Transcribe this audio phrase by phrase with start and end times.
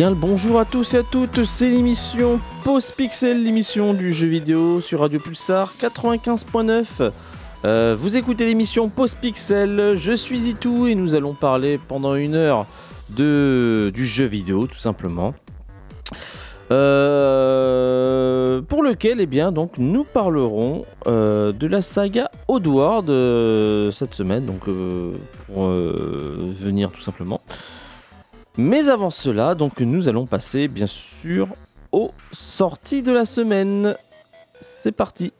[0.00, 5.00] Bonjour à tous et à toutes, c'est l'émission Post Pixel, l'émission du jeu vidéo sur
[5.00, 7.10] Radio Pulsar 95.9.
[7.66, 12.34] Euh, vous écoutez l'émission Post Pixel, je suis Itou et nous allons parler pendant une
[12.34, 12.64] heure
[13.10, 15.34] de, du jeu vidéo tout simplement.
[16.70, 23.08] Euh, pour lequel eh bien, donc, nous parlerons euh, de la saga Oddworld
[23.92, 24.70] cette semaine, donc
[25.46, 27.42] pour venir tout simplement.
[28.58, 31.48] Mais avant cela, donc nous allons passer bien sûr
[31.90, 33.96] aux sorties de la semaine.
[34.60, 35.32] C'est parti.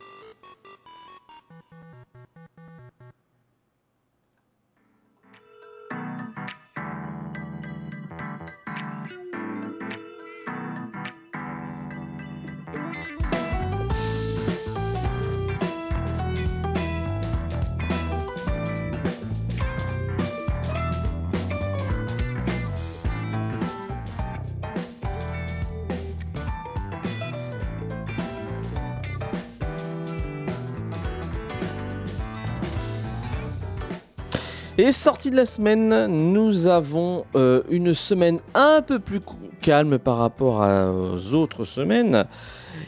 [34.83, 39.21] Et sortie de la semaine, nous avons euh, une semaine un peu plus
[39.61, 42.27] calme par rapport aux autres semaines.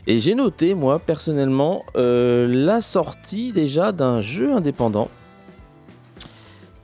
[0.09, 5.09] Et j'ai noté, moi, personnellement, euh, la sortie déjà d'un jeu indépendant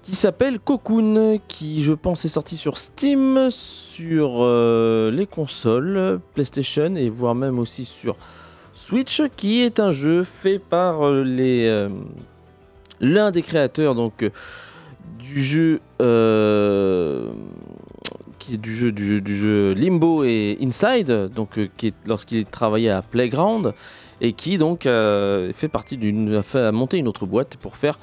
[0.02, 6.94] qui s'appelle Cocoon, qui je pense est sorti sur Steam, sur euh, les consoles, PlayStation
[6.94, 8.14] et voire même aussi sur
[8.74, 11.88] Switch, qui est un jeu fait par les
[13.00, 14.30] l'un des créateurs donc
[15.18, 17.28] du jeu euh,
[18.38, 22.90] qui est du jeu, du jeu, Limbo et Inside, donc euh, qui est lorsqu'il travaillait
[22.90, 23.74] à Playground
[24.20, 27.98] et qui donc euh, fait partie d'une a monté une autre boîte pour faire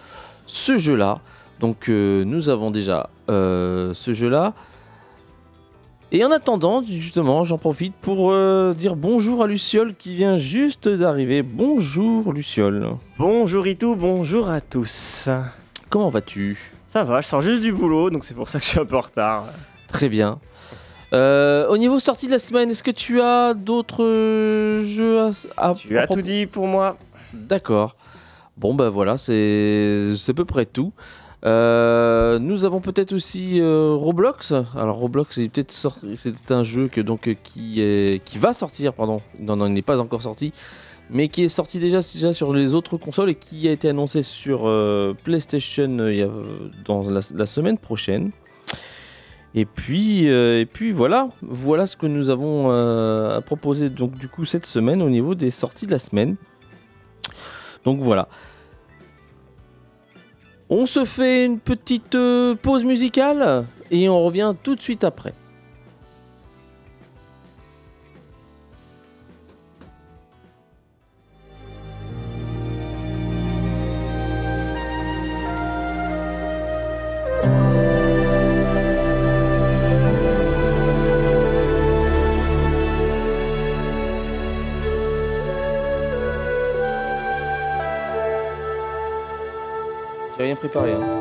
[0.46, 1.20] ce jeu-là.
[1.60, 4.54] Donc nous avons déjà ce jeu-là.
[6.12, 8.32] Et en attendant, justement, j'en profite pour
[8.76, 11.42] dire bonjour à Luciole qui vient juste d'arriver.
[11.42, 12.92] Bonjour Luciole.
[13.18, 15.30] Bonjour Itou, bonjour à tous.
[15.90, 16.77] Comment vas-tu?
[16.98, 18.86] Ça va, je sors juste du boulot, donc c'est pour ça que je suis un
[18.86, 19.46] peu en retard.
[19.88, 20.40] Très bien.
[21.14, 25.96] Euh, au niveau sortie de la semaine, est-ce que tu as d'autres jeux à, Tu
[25.96, 26.98] as tout dit pour moi.
[27.34, 27.96] D'accord.
[28.58, 30.92] Bon ben voilà, c'est à peu près tout.
[31.46, 34.56] Euh, nous avons peut-être aussi euh, Roblox.
[34.76, 39.22] Alors Roblox, c'est peut-être un jeu que donc qui est qui va sortir, pardon.
[39.40, 40.52] Non non, il n'est pas encore sorti
[41.10, 44.68] mais qui est sorti déjà, sur les autres consoles et qui a été annoncé sur
[44.68, 46.28] euh, PlayStation euh,
[46.86, 48.32] dans la, semaine prochaine.
[49.56, 54.28] Et puis, euh, et puis voilà, voilà ce que nous avons à proposer donc du
[54.28, 56.36] coup cette semaine au niveau des sorties de la semaine.
[57.86, 58.28] Donc voilà.
[60.70, 62.18] On se fait une petite
[62.62, 65.34] pause musicale et on revient tout de suite après.
[90.48, 90.94] Rien préparé.
[90.94, 91.17] Hein.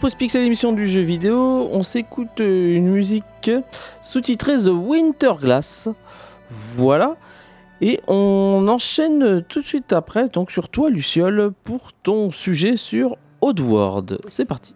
[0.00, 3.50] Post Pixel, émission du jeu vidéo, on s'écoute euh, une musique
[4.00, 5.90] sous-titrée The Winter Glass.
[6.48, 7.16] Voilà.
[7.82, 13.18] Et on enchaîne tout de suite après, donc sur toi, Luciole, pour ton sujet sur
[13.42, 14.20] Oddworld.
[14.30, 14.74] C'est parti.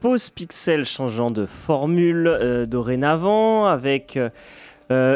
[0.00, 4.30] Pause Pixel changeant de formule euh, dorénavant avec euh,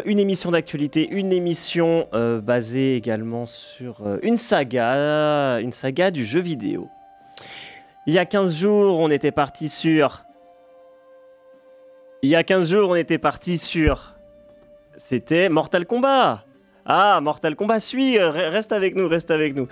[0.04, 6.40] une émission d'actualité, une émission euh, basée également sur une saga, une saga du jeu
[6.40, 6.88] vidéo.
[8.06, 10.24] Il y a 15 jours, on était parti sur.
[12.22, 14.14] Il y a 15 jours, on était parti sur.
[14.96, 16.44] C'était Mortal Kombat.
[16.84, 19.66] Ah, Mortal Kombat suit, reste avec nous, reste avec nous.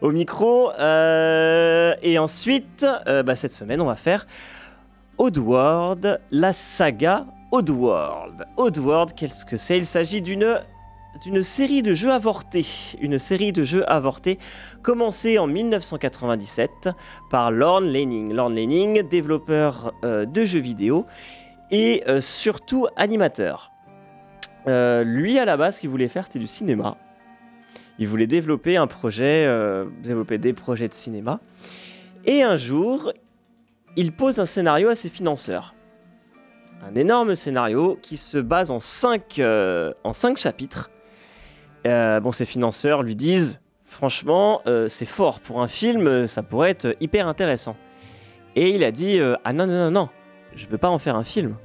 [0.00, 0.70] Au micro.
[0.78, 4.26] et ensuite, bah, cette semaine, on va faire
[5.18, 8.46] Oddworld, la saga Oddworld.
[8.56, 9.76] Oddworld, qu'est-ce que c'est?
[9.76, 10.62] Il s'agit d'une
[11.42, 12.64] série de jeux avortés,
[13.00, 14.38] une série de jeux avortés
[14.82, 16.90] commencée en 1997
[17.28, 18.32] par Lorne Lanning.
[18.32, 21.06] Lorne Lanning, développeur euh, de jeux vidéo
[21.72, 23.72] et euh, surtout animateur.
[24.68, 26.98] Euh, lui, à la base, ce qu'il voulait faire, c'était du cinéma.
[27.98, 29.46] Il voulait développer un projet,
[30.02, 31.40] développer des projets de cinéma.
[32.24, 33.12] Et un jour,
[33.96, 35.74] il pose un scénario à ses financeurs.
[36.82, 39.92] Un énorme scénario qui se base en 5 euh,
[40.36, 40.90] chapitres.
[41.86, 46.70] Euh, bon, ses financeurs lui disent Franchement, euh, c'est fort pour un film, ça pourrait
[46.70, 47.76] être hyper intéressant.
[48.56, 50.08] Et il a dit Ah non, non, non, non,
[50.54, 51.56] je veux pas en faire un film,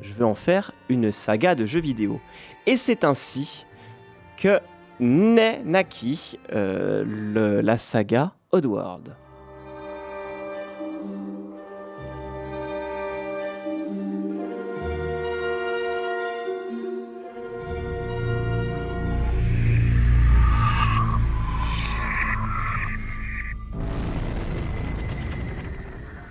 [0.00, 2.20] je veux en faire une saga de jeux vidéo.
[2.66, 3.64] Et c'est ainsi
[4.36, 4.60] que
[4.98, 9.14] naît Naki, la saga Oddworld.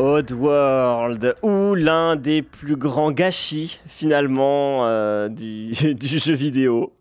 [0.07, 6.93] Oddworld, ou l'un des plus grands gâchis finalement euh, du, jeu vidéo.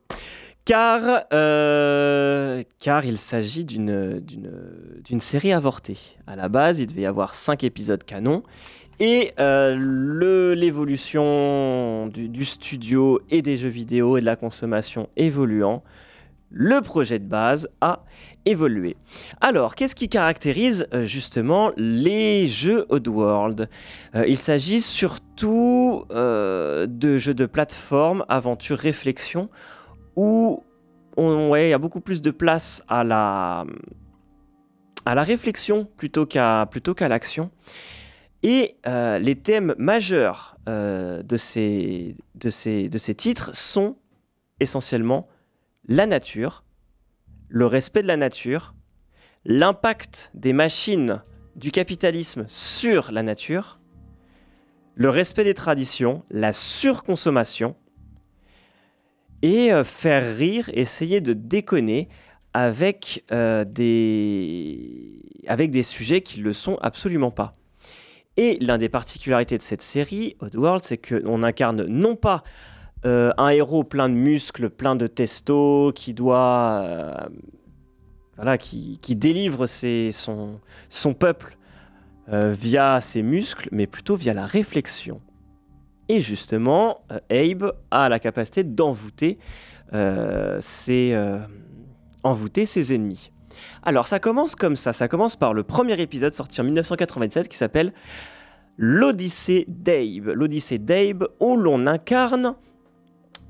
[0.65, 2.63] Car, euh,
[3.05, 5.99] il s'agit d'une série avortée.
[6.27, 8.43] À la base, il devait y avoir 5 épisodes canon.
[8.99, 15.85] Et euh, l'évolution du, studio et des jeux vidéo et de la consommation évoluant,
[16.51, 18.05] le projet de base a
[18.45, 18.97] évolué.
[19.41, 23.69] Alors, qu'est-ce qui caractérise euh, justement les jeux Oddworld?
[24.15, 29.51] Euh, Il s'agit surtout euh, de jeux de plateforme, aventure, réflexion,
[30.15, 30.63] où
[31.19, 33.65] il y a beaucoup plus de place à la,
[35.05, 36.69] à la réflexion plutôt qu'à
[37.09, 37.51] l'action.
[38.43, 42.15] Et les thèmes majeurs de ces
[43.17, 43.97] titres sont
[44.61, 45.27] essentiellement
[45.89, 46.65] la nature,
[47.49, 48.75] le respect de la nature,
[49.45, 51.23] l'impact des machines
[51.55, 53.79] du capitalisme sur la nature,
[54.95, 57.77] le respect des traditions, la surconsommation,
[59.43, 62.09] et euh, faire rire, essayer de déconner
[62.55, 65.21] avec, euh, des...
[65.47, 67.55] avec des sujets qui ne le sont absolument pas.
[68.39, 72.43] Et l'un des particularités de cette série, Oddworld, c'est qu'on incarne non pas
[73.07, 76.83] euh, un héros plein de muscles, plein de testo, qui doit.
[76.83, 77.15] Euh,
[78.35, 80.61] voilà, qui, délivre son,
[80.91, 81.57] son, peuple
[82.31, 85.23] euh, via ses muscles, mais plutôt via la réflexion.
[86.09, 89.39] Et justement, Abe a la capacité d'envoûter
[90.61, 91.19] ses,
[92.23, 93.33] envoûter ses ennemis.
[93.83, 97.57] Alors ça commence comme ça, ça commence par le premier épisode sorti en 1987 qui
[97.57, 97.95] s'appelle
[98.77, 100.29] L'Odyssée d'Abe.
[100.35, 102.55] L'Odyssée d'Abe où l'on incarne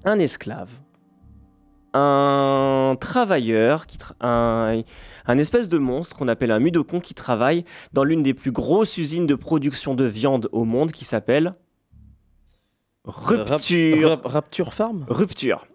[0.06, 0.70] un esclave,
[1.92, 4.82] un travailleur, qui un,
[5.38, 9.26] espèce de monstre qu'on appelle un mudokon qui travaille dans l'une des plus grosses usines
[9.26, 11.54] de production de viande au monde qui s'appelle
[13.04, 14.20] Rupture.
[14.24, 15.06] Rapture Farm?
[15.08, 15.66] Rupture.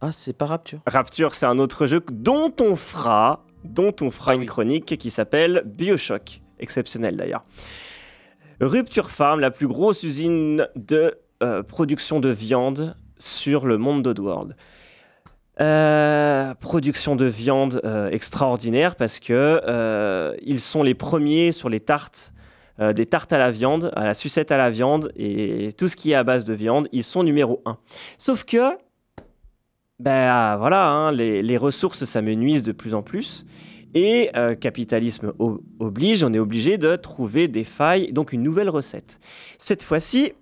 [0.00, 0.80] Ah, c'est pas Rapture.
[0.86, 5.10] Rapture, c'est un autre jeu dont on fera, dont on fera ah une chronique qui
[5.10, 6.40] s'appelle Bioshock.
[6.58, 7.44] Exceptionnel d'ailleurs.
[8.60, 14.54] Rupture Farm, la plus grosse usine de euh, production de viande sur le monde d'Oddworld.
[15.58, 21.80] Euh, production de viande euh, extraordinaire parce que euh, ils sont les premiers sur les
[21.80, 22.34] tartes,
[22.94, 26.12] des tartes à la viande, à la sucette à la viande et tout ce qui
[26.12, 27.78] est à base de viande, ils sont numéro un.
[28.18, 28.76] Sauf que,
[29.98, 33.46] ben voilà, hein, les, ressources s'amenuisent de plus en plus
[33.94, 34.30] et
[34.60, 35.32] capitalisme
[35.78, 39.20] oblige, on est obligé de trouver des failles, donc une nouvelle recette.
[39.56, 40.34] Cette fois-ci,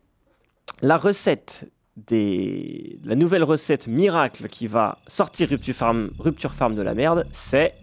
[0.83, 1.71] la recette
[2.11, 7.75] la nouvelle recette miracle qui va sortir Rupture Farm, Rupture Farm de la merde, c'est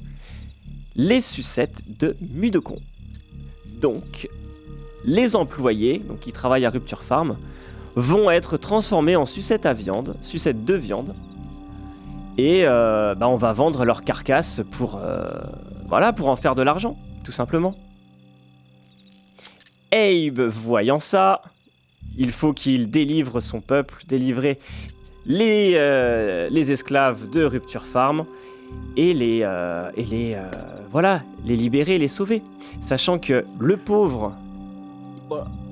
[0.96, 2.80] les sucettes de Mudocon.
[3.80, 4.28] Donc,
[5.06, 7.38] les employés donc, qui travaillent à Rupture Farm
[7.96, 11.16] vont être transformés en sucettes à viande, sucettes de viande,
[12.38, 15.26] et euh, bah, on va vendre leur carcasse pour, euh,
[15.88, 17.76] voilà, pour en faire de l'argent, tout simplement.
[19.92, 21.42] Abe, voyant ça,
[22.18, 24.60] il faut qu'il délivre son peuple, délivrer
[25.26, 28.26] les, euh, les esclaves de Rupture Farm
[28.98, 29.40] et les,
[29.98, 30.38] et les
[30.92, 32.42] voilà, les libérer, les sauver.
[32.80, 34.34] Sachant que le pauvre,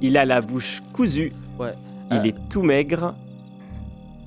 [0.02, 1.74] il a la bouche cousue, Ouais.
[2.12, 3.14] il est tout maigre.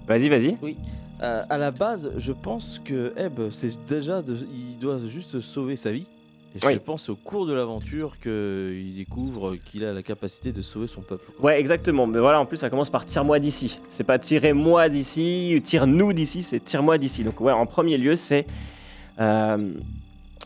[0.06, 0.56] Vas-y, vas-y.
[0.62, 0.76] Oui.
[1.22, 5.76] Euh, à la base, je pense que Ebb, c'est déjà, de- il doit juste sauver
[5.76, 6.08] sa vie.
[6.54, 6.78] Et je Oui.
[6.84, 11.30] pense au cours de l'aventure qu'il découvre qu'il a la capacité de sauver son peuple.
[11.40, 12.06] Ouais, exactement.
[12.06, 13.80] Mais voilà, en plus, ça commence par tire-moi d'ici.
[13.88, 17.24] C'est pas tirez-moi d'ici, ou tire-nous d'ici, c'est tire-moi d'ici.
[17.24, 18.46] Donc, ouais, en premier lieu, c'est.
[19.18, 19.72] euh,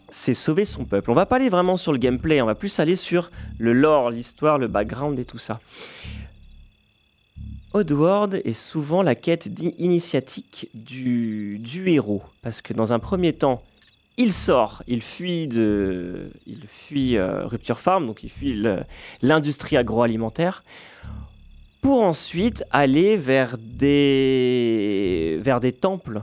[0.09, 1.11] c'est sauver son peuple.
[1.11, 4.11] On va pas aller vraiment sur le gameplay, on va plus aller sur le lore,
[4.11, 5.59] l'histoire, le background et tout ça.
[7.73, 9.49] Oddworld est souvent la quête
[9.79, 12.23] initiatique du, du héros.
[12.41, 13.63] Parce que dans un premier temps,
[14.17, 18.63] il sort, il fuit, de, il fuit euh, Rupture Farm, donc il fuit
[19.23, 20.65] l'industrie agroalimentaire,
[21.83, 26.23] pour ensuite aller vers des, vers des temples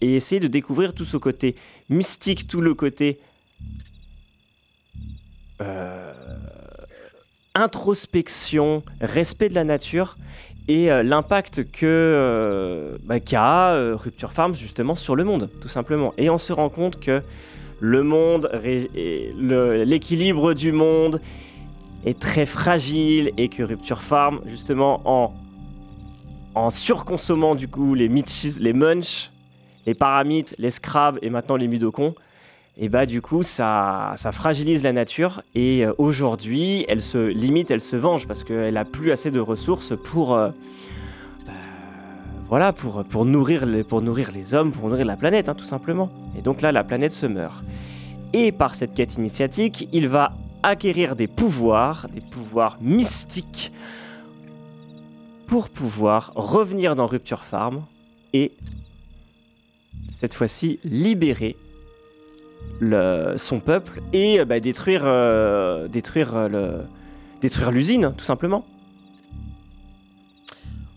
[0.00, 1.56] et essayer de découvrir tout ce côté
[1.88, 3.18] mystique, tout le côté
[5.60, 6.12] euh,
[7.54, 10.16] introspection, respect de la nature
[10.68, 15.68] et euh, l'impact que euh, bah, qu'a euh, Rupture Farms justement sur le monde, tout
[15.68, 16.14] simplement.
[16.16, 17.22] Et on se rend compte que
[17.80, 21.20] le monde, l'équilibre du monde
[22.06, 25.34] est très fragile et que Rupture Farm, justement, en,
[26.54, 29.30] en surconsommant du coup les mitches, les munch,
[29.86, 32.14] les paramites, les scrabs et maintenant les mudokons,
[32.76, 37.70] et bah du coup ça, ça fragilise la nature et euh, aujourd'hui elle se limite,
[37.70, 40.50] elle se venge parce qu'elle a plus assez de ressources pour euh,
[41.46, 41.52] bah,
[42.48, 45.64] voilà pour, pour, nourrir les, pour nourrir les hommes, pour nourrir la planète hein, tout
[45.64, 46.10] simplement.
[46.36, 47.64] Et donc là la planète se meurt.
[48.32, 50.32] Et par cette quête initiatique, il va
[50.64, 53.72] acquérir des pouvoirs, des pouvoirs mystiques
[55.46, 57.84] pour pouvoir revenir dans Rupture Farm
[58.32, 58.50] et
[60.10, 61.56] cette fois-ci libérer
[62.80, 66.72] le- son peuple et euh, bah, détruire, euh, détruire, euh, le,
[67.40, 68.64] détruire l'usine, tout simplement.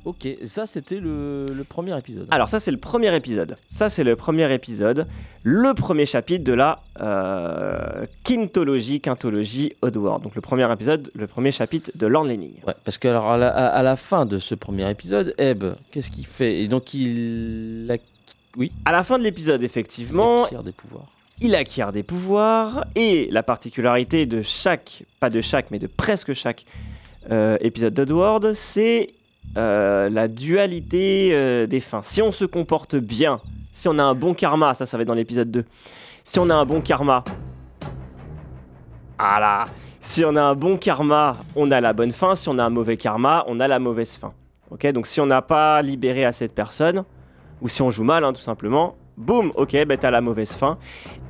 [0.06, 2.28] Ok, ça c'était le, le premier épisode.
[2.32, 3.58] Alors ça c'est le premier épisode.
[3.70, 5.06] Ça c'est le premier épisode,
[5.44, 10.24] le premier chapitre de la euh, quintologie, quintologie Oddworld.
[10.24, 12.24] Donc le premier épisode, le premier chapitre de Lord.
[12.26, 16.10] Ouais, parce que alors à la, à- la fin de ce premier épisode, Ebb, qu'est-ce
[16.10, 16.62] qu'il fait?
[16.62, 18.00] Et donc il, ac-
[18.56, 21.08] oui, À la fin de l'épisode, il effectivement, acquiert des pouvoirs.
[21.42, 26.34] Il acquiert des pouvoirs et la particularité de chaque, pas de chaque, mais de presque
[26.34, 26.66] chaque
[27.32, 29.14] euh, épisode d'Oddworld, c'est
[29.56, 32.02] euh, la dualité euh, des fins.
[32.04, 33.40] Si on se comporte bien,
[33.72, 35.66] si on a un bon karma, ça, ça va être dans l'épisode 2.
[36.24, 37.24] Si on a un bon karma,
[39.20, 39.66] voilà.
[40.00, 42.36] Si on a un bon karma, on a la bonne fin.
[42.36, 44.34] Si on a un mauvais karma, on a la mauvaise fin.
[44.70, 47.04] Ok, donc si on n'a pas libéré à cette personne,
[47.62, 50.78] ou si on joue mal, hein, tout simplement, boum, ok, ben t'as la mauvaise fin.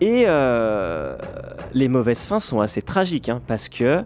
[0.02, 1.18] Et euh,
[1.74, 4.04] les mauvaises fins sont assez tragiques, hein, parce que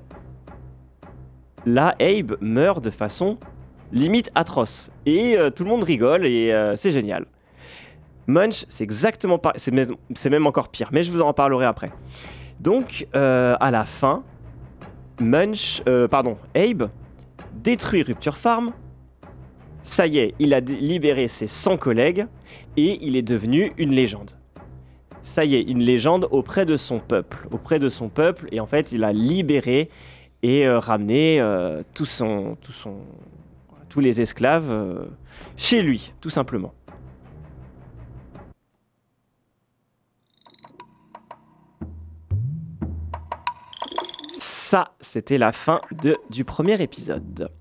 [1.65, 3.38] là, Abe meurt de façon
[3.91, 4.91] limite atroce.
[5.05, 7.25] Et euh, tout le monde rigole et euh, c'est génial.
[8.27, 9.95] Munch, c'est exactement pareil, c'est même,
[10.29, 11.91] même encore pire, mais je vous en parlerai après.
[12.59, 14.23] Donc, à la fin,
[15.19, 16.89] Munch, pardon, Abe
[17.53, 18.71] détruit Rupture Farm.
[19.83, 22.27] Ça y est, il a libéré ses 100 collègues
[22.77, 24.31] et il est devenu une légende.
[25.23, 28.65] Ça y est, une légende auprès de son peuple, auprès de son peuple, et en
[28.65, 29.89] fait, il a libéré
[30.43, 32.21] et euh, ramené euh, tous
[34.00, 35.05] les esclaves euh,
[35.57, 36.73] chez lui, tout simplement.
[44.38, 47.51] Ça, c'était la fin de, du premier épisode.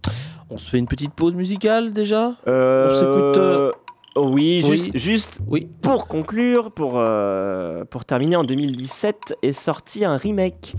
[0.50, 2.34] On se fait une petite pause musicale déjà?
[2.48, 3.72] Euh, s'écoute, euh,
[4.16, 4.70] Oui, oui.
[4.70, 5.68] juste, juste Oui.
[5.80, 10.74] pour conclure, pour, euh, pour terminer, en 2017 est sorti un remake.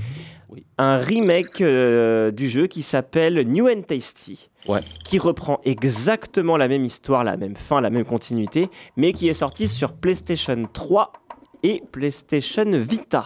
[0.49, 0.65] Oui.
[0.77, 4.49] Un remake euh, du jeu qui s'appelle New and Tasty.
[4.67, 4.81] Ouais.
[5.05, 9.33] Qui reprend exactement la même histoire, la même fin, la même continuité, mais qui est
[9.33, 11.13] sorti sur PlayStation 3
[11.63, 13.25] et PlayStation Vita.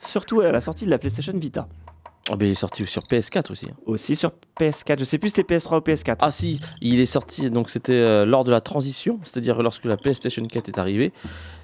[0.00, 1.68] Surtout à la sortie de la PlayStation Vita.
[2.30, 3.66] Ah, ben, il est sorti sur PS4 aussi.
[3.70, 3.74] hein.
[3.86, 4.98] Aussi sur PS4.
[4.98, 6.16] Je sais plus si c'était PS3 ou PS4.
[6.20, 9.96] Ah si, il est sorti, donc c'était euh, lors de la transition, c'est-à-dire lorsque la
[9.96, 11.12] PlayStation 4 est arrivée.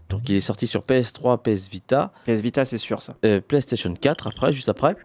[0.09, 3.15] Donc il est sorti sur PS3, PS Vita, PS Vita, c'est sûr ça.
[3.25, 4.97] euh, PlayStation 4 après, juste après.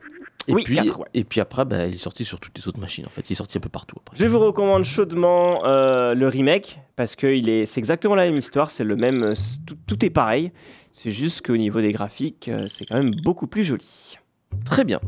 [0.47, 1.05] Et Oui, puis, 4, ouais.
[1.13, 3.29] et puis après, bah, il est sorti sur toutes les autres machines en fait.
[3.29, 4.17] Il est sorti un peu partout après.
[4.17, 8.37] Je vous recommande chaudement euh, le remake parce que il est, c'est exactement la même
[8.37, 9.33] histoire, c'est le même,
[9.67, 10.51] tout, tout est pareil.
[10.91, 14.17] C'est juste qu'au niveau des graphiques, c'est quand même beaucoup plus joli.
[14.65, 14.99] Très bien.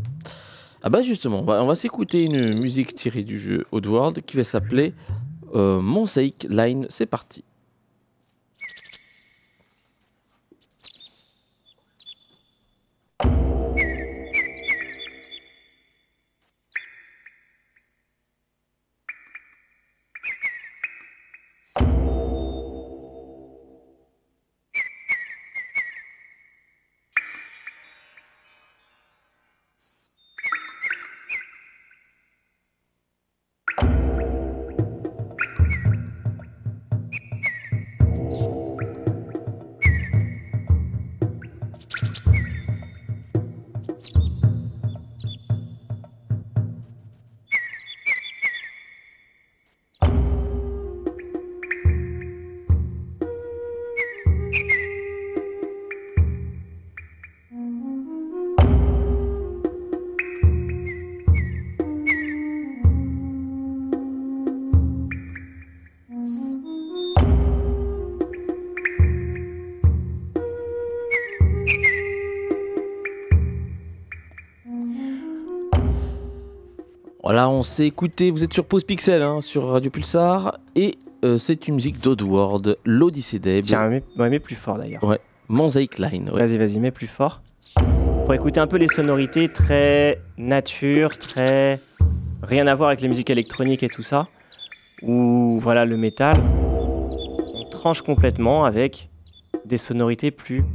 [0.84, 4.94] Ah bah justement, on va, s'écouter une musique tirée du jeu Oddworld qui va s'appeler
[5.54, 5.82] euh,
[6.50, 6.88] Line.
[6.90, 7.44] C'est parti.
[77.32, 78.30] Voilà, on s'est écouté.
[78.30, 82.76] Vous êtes sur Pause Pixel hein, sur Radio Pulsar et euh, c'est une musique d'Oddworld,
[82.84, 85.02] l'Odyssée d'Abe, Tiens, mets, ouais, mets plus fort d'ailleurs.
[85.48, 86.30] Mosaic Line.
[86.30, 86.46] ouais.
[86.46, 87.42] Vas-y, vas-y, mets plus fort.
[88.26, 91.80] Pour écouter un peu les sonorités très nature, très
[92.44, 94.28] rien à voir avec les musiques électroniques et tout ça.
[95.02, 96.38] Ou voilà le métal.
[96.44, 99.08] On tranche complètement avec
[99.64, 100.66] des sonorités plus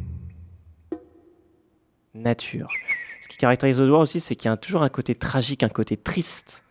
[2.15, 2.71] nature.
[3.37, 6.65] Qui caractérise Oddworld aussi, c'est qu'il y a toujours un côté tragique, un côté triste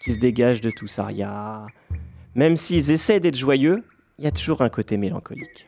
[0.00, 1.08] qui se dégage de tout ça.
[1.12, 1.28] Il.
[2.34, 3.84] Même s'ils essaient d'être joyeux,
[4.18, 5.66] il y a toujours un côté mélancolique.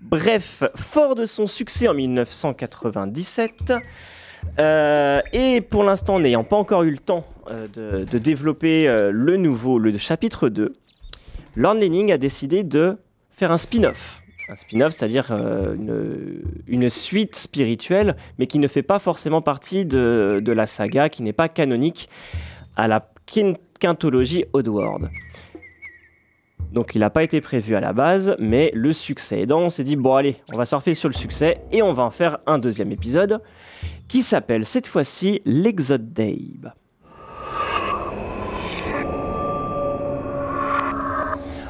[0.00, 3.74] Bref, fort de son succès en 1997,
[4.58, 7.68] euh, et pour l'instant n'ayant pas encore eu le temps euh,
[8.06, 10.74] de, développer euh, le nouveau, le chapitre 2,
[11.54, 12.96] Lord Lanning a décidé de
[13.30, 14.22] faire un spin-off.
[14.48, 15.74] Un spin-off, c'est-à-dire euh,
[16.68, 21.32] une, suite spirituelle, mais qui ne fait pas forcément partie de, la saga, qui n'est
[21.32, 22.08] pas canonique
[22.76, 25.10] à la quin- quintologie Oddworld.
[26.72, 29.84] Donc il n'a pas été prévu à la base, mais le succès aidant, on s'est
[29.84, 32.58] dit bon allez, on va surfer sur le succès et on va en faire un
[32.58, 33.40] deuxième épisode
[34.08, 36.72] qui s'appelle cette fois-ci l'Exode d'Abe.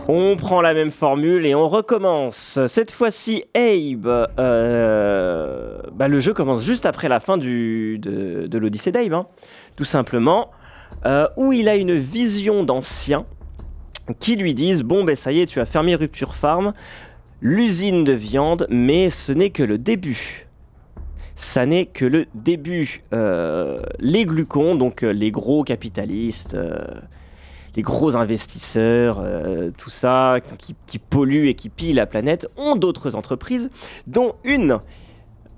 [0.09, 2.61] On prend la même formule et on recommence.
[2.69, 4.29] Cette fois-ci, Abe.
[4.39, 9.27] euh, bah, le jeu commence juste après la fin de, l'Odyssée d'Abe, hein,
[9.75, 10.53] tout simplement,
[11.07, 13.27] euh, où il a une vision d'ancien
[14.21, 16.73] qui lui disent Bon, ben ça y est, tu as fermé Rupture Farm,
[17.41, 20.47] l'usine de viande, mais ce n'est que le début.
[21.35, 23.03] Ça n'est que le début.
[23.13, 26.57] Euh, les glucons, donc les gros capitalistes,
[27.77, 30.39] les gros investisseurs, euh, tout ça,
[30.87, 33.71] qui, polluent et qui pillent la planète, ont d'autres entreprises,
[34.07, 34.79] dont une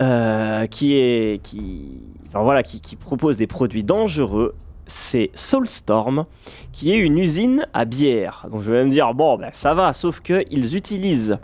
[0.03, 2.03] euh, qui est qui,
[2.35, 4.55] voilà, qui, propose des produits dangereux.
[4.91, 6.25] C'est Soulstorm,
[6.73, 8.47] qui est une usine à bière.
[8.51, 11.39] Donc je vais me dire, bon, ben, ça va, sauf qu'ils utilisent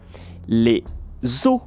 [0.48, 0.82] les
[1.46, 1.60] os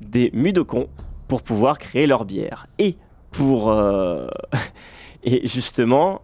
[0.00, 0.88] des mudokons
[1.28, 2.66] pour pouvoir créer leur bière.
[2.78, 2.96] Et
[3.30, 3.70] pour.
[3.70, 4.28] euh,
[5.24, 6.22] et justement,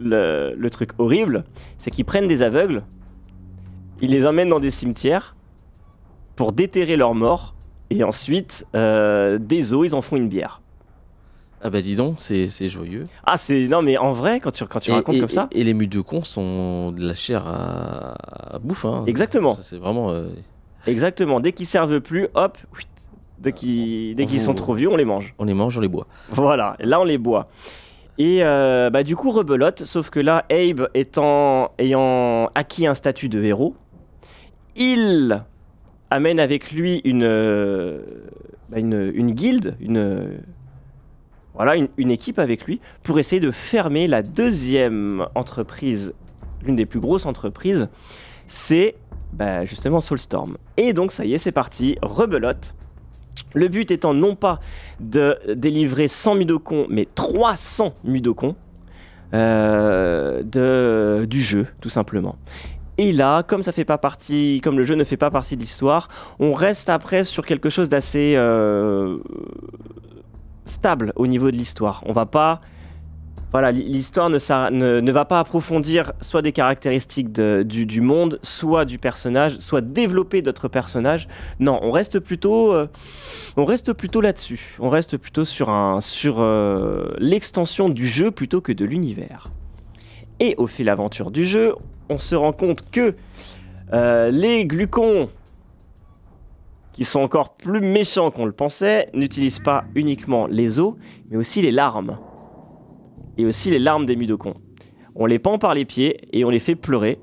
[0.00, 1.44] le, le truc horrible,
[1.78, 2.82] c'est qu'ils prennent des aveugles,
[4.00, 5.34] ils les emmènent dans des cimetières
[6.36, 7.54] pour déterrer leurs morts,
[7.90, 10.60] et ensuite, euh, des os, ils en font une bière.
[11.62, 13.06] Ah bah dis donc, c'est c'est joyeux.
[13.24, 13.66] Ah, c'est.
[13.66, 15.48] Non, mais en vrai, quand tu, quand tu Et- racontes et, comme ça.
[15.52, 18.84] Et, et les mues de con sont de la chair à, à bouffe.
[18.84, 19.04] hein.
[19.06, 19.54] Exactement.
[19.54, 20.10] Ça, C'est vraiment.
[20.10, 20.28] euh,
[20.86, 21.40] Exactement.
[21.40, 22.58] Dès qu'ils servent plus, hop,
[23.38, 25.34] dès qu'ils dès qu'ils sont trop vieux, on les mange.
[25.38, 26.06] on les mange, on les boit.
[26.30, 27.48] Voilà, là on les boit.
[28.18, 33.42] Et euh, bah, du coup, rebelote, sauf que là, Abe ayant acquis un statut de
[33.42, 33.74] héros,
[34.74, 35.42] il
[36.10, 38.00] amène avec lui une, euh,
[38.70, 40.38] bah, une, une guilde, une,
[41.54, 46.14] voilà, une, une équipe avec lui, pour essayer de fermer la deuxième entreprise,
[46.64, 47.88] l'une des plus grosses entreprises,
[48.46, 48.94] c'est
[49.32, 50.56] bah, justement Soulstorm.
[50.76, 52.74] Et donc ça y est, c'est parti, rebelote.
[53.54, 54.60] Le but étant non pas
[55.00, 58.56] de délivrer 100 Mudokons, mais 300 Mudokons
[59.34, 60.42] euh,
[61.26, 62.36] du jeu, tout simplement.
[62.98, 65.60] Et là, comme ça fait pas partie, comme le jeu ne fait pas partie de
[65.60, 69.18] l'histoire, on reste après sur quelque chose d'assez euh,
[70.64, 72.02] stable au niveau de l'histoire.
[72.06, 72.62] On va pas,
[73.52, 79.80] voilà, l'histoire ne, va pas approfondir soit des caractéristiques du, monde, soit du personnage, soit
[79.80, 81.28] développer d'autres personnages.
[81.60, 82.88] Non, on reste plutôt, euh,
[83.56, 84.76] on reste plutôt là-dessus.
[84.78, 89.50] On reste plutôt sur euh, l'extension du jeu plutôt que de l'univers.
[90.40, 91.74] Et au fil d'aventure du jeu,
[92.10, 93.14] on se rend compte que
[93.92, 95.30] euh, les glucons,
[96.92, 100.94] qui sont encore plus méchants qu'on le pensait, n'utilisent pas uniquement les os,
[101.30, 102.18] mais aussi les larmes.
[103.38, 104.54] Et aussi les larmes des mudokons.
[105.14, 107.18] On les pend par les pieds et on les fait pleurer.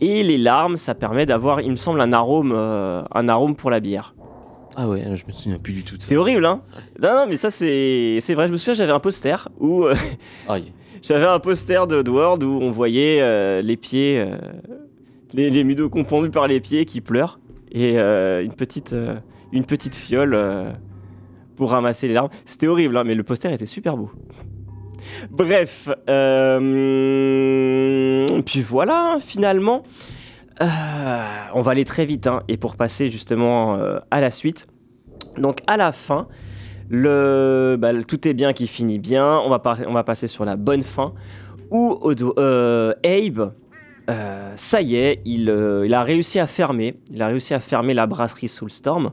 [0.00, 3.70] Et les larmes, ça permet d'avoir, il me semble, un arôme, euh, un arôme pour
[3.70, 4.14] la bière.
[4.76, 6.08] Ah ouais, je me souviens plus du tout de ça.
[6.08, 6.60] C'est horrible, hein
[7.02, 8.46] Non, non, mais ça, c'est vrai.
[8.46, 9.94] Je me souviens, j'avais un poster où euh.
[11.02, 14.26] J'avais un poster de où on voyait euh, les pieds,
[15.34, 17.38] les, les mudokons pendus par les pieds qui pleurent
[17.70, 18.94] et une, petite,
[19.52, 20.36] une petite fiole
[21.54, 22.30] pour ramasser les larmes.
[22.44, 24.10] C'était horrible, hein, mais le poster était super beau.
[25.30, 26.66] Bref, euh,
[28.44, 29.82] puis voilà, finalement,
[30.62, 30.66] euh,
[31.54, 34.66] on va aller très vite hein, et pour passer justement euh, à la suite.
[35.36, 36.28] Donc à la fin,
[36.90, 39.38] bah, tout est bien qui finit bien.
[39.38, 39.58] On va,
[40.04, 41.12] passer sur la bonne fin
[41.70, 42.00] où
[42.36, 43.52] Abe,
[44.56, 46.94] ça y est, il, a réussi à fermer.
[47.12, 49.12] Il a réussi à fermer la brasserie Soulstorm.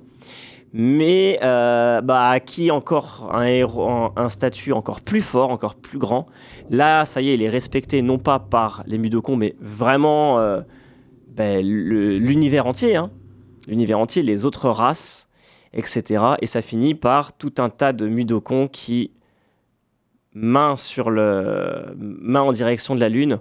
[0.73, 6.25] Mais euh, bah, acquis encore un, héros, un, statut encore plus fort, encore plus grand.
[6.71, 10.39] Là, ça y est, il est respecté non pas par les Mudokons, mais vraiment
[11.37, 12.95] le- l'univers entier.
[12.95, 13.11] hein.
[13.67, 15.29] L'univers entier, les autres races
[15.73, 16.23] etc.
[16.41, 19.11] Et ça finit par tout un tas de mudokons qui,
[20.33, 21.95] main sur le,
[22.35, 23.39] en direction de la lune,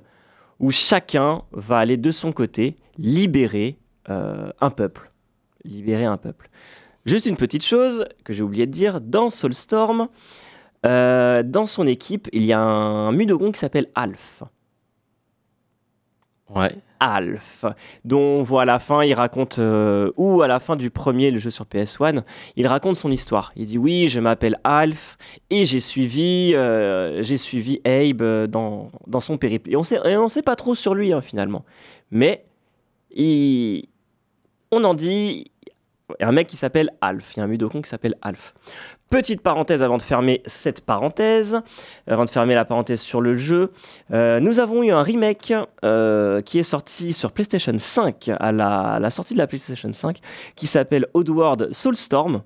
[0.58, 3.76] où chacun va aller de son côté libérer
[4.08, 5.10] euh, un peuple,
[5.64, 6.50] libérer un peuple.
[7.04, 10.08] Juste une petite chose que j'ai oublié de dire, dans Soulstorm,
[10.84, 14.42] euh, dans son équipe, il y a un mudokon qui s'appelle Alf.
[16.54, 16.74] Ouais.
[17.00, 17.64] Alf,
[18.04, 21.32] dont on voit à la fin, il raconte, euh, ou à la fin du premier,
[21.32, 22.22] le jeu sur PS1,
[22.54, 23.52] il raconte son histoire.
[23.56, 25.16] Il dit oui, je m'appelle Alf
[25.50, 29.70] et j'ai suivi, euh, j'ai suivi Abe dans, dans son périple.
[29.70, 31.64] Et on sait, on sait pas trop sur lui hein, finalement,
[32.12, 32.44] mais
[33.10, 33.88] il,
[34.70, 35.51] on en dit
[36.20, 38.54] a un mec qui s'appelle Alf, il y a un mudokon qui s'appelle Alf.
[39.10, 41.60] Petite parenthèse avant de fermer cette parenthèse,
[42.06, 43.72] avant de fermer la parenthèse sur le jeu.
[44.12, 45.52] Euh, nous avons eu un remake
[45.84, 49.92] euh, qui est sorti sur PlayStation 5 à la, à la sortie de la PlayStation
[49.92, 50.18] 5
[50.56, 52.42] qui s'appelle Oddworld Soulstorm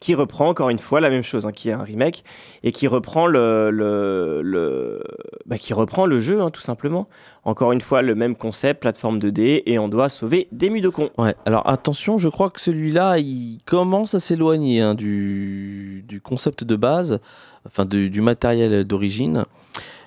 [0.00, 2.22] qui reprend encore une fois la même chose, hein, qui est un remake
[2.62, 5.02] et qui reprend le, le, le-
[5.46, 7.08] bah, qui reprend le jeu hein, tout simplement.
[7.44, 11.10] Encore une fois le même concept, plateforme 2D et on doit sauver des mudokons.
[11.18, 16.62] Ouais, alors attention, je crois que celui-là, il commence à s'éloigner hein, du, du concept
[16.64, 17.18] de base,
[17.66, 19.44] enfin du, du matériel d'origine,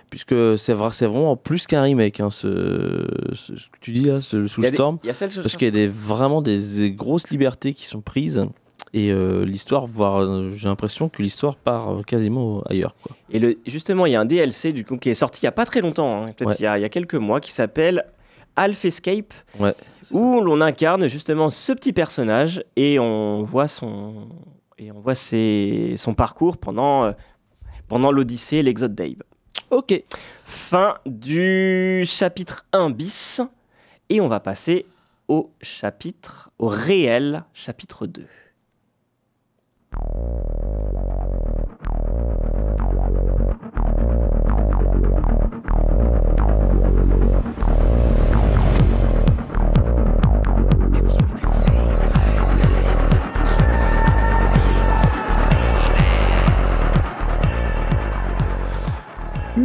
[0.10, 4.22] puisque c'est vrai, c'est vraiment plus qu'un remake, ce, ce- ce que tu dis là,
[4.22, 4.78] ce Il y a des-
[5.42, 8.46] parce qu'il y a des, vraiment des, des grosses libertés qui sont prises.
[8.94, 12.94] Et euh, l'histoire, voire euh, j'ai l'impression que l'histoire part euh, quasiment ailleurs.
[13.02, 13.16] Quoi.
[13.30, 15.50] Et le, justement, il y a un DLC du coup, qui est sorti il n'y
[15.50, 16.56] a pas très longtemps, hein, peut-être Ouais.
[16.60, 18.06] il, y a, il y a quelques mois, qui s'appelle
[18.58, 19.74] Alpha Escape, Ouais.
[20.12, 24.28] où l'on incarne justement ce petit personnage et on voit son,
[24.78, 27.12] et on voit ses- son parcours pendant, euh,
[27.88, 29.24] pendant l'Odyssée et l'Exode d'Abe.
[29.70, 30.04] Ok.
[30.44, 33.40] Fin du chapitre 1 bis,
[34.10, 34.86] et on va passer
[35.30, 38.26] au chapitre, au réel chapitre 2.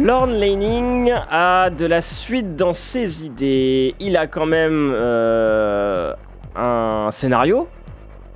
[0.07, 3.93] Lorne Lanning a de la suite dans ses idées.
[3.99, 6.13] Il a quand même euh,
[6.55, 7.67] un scénario.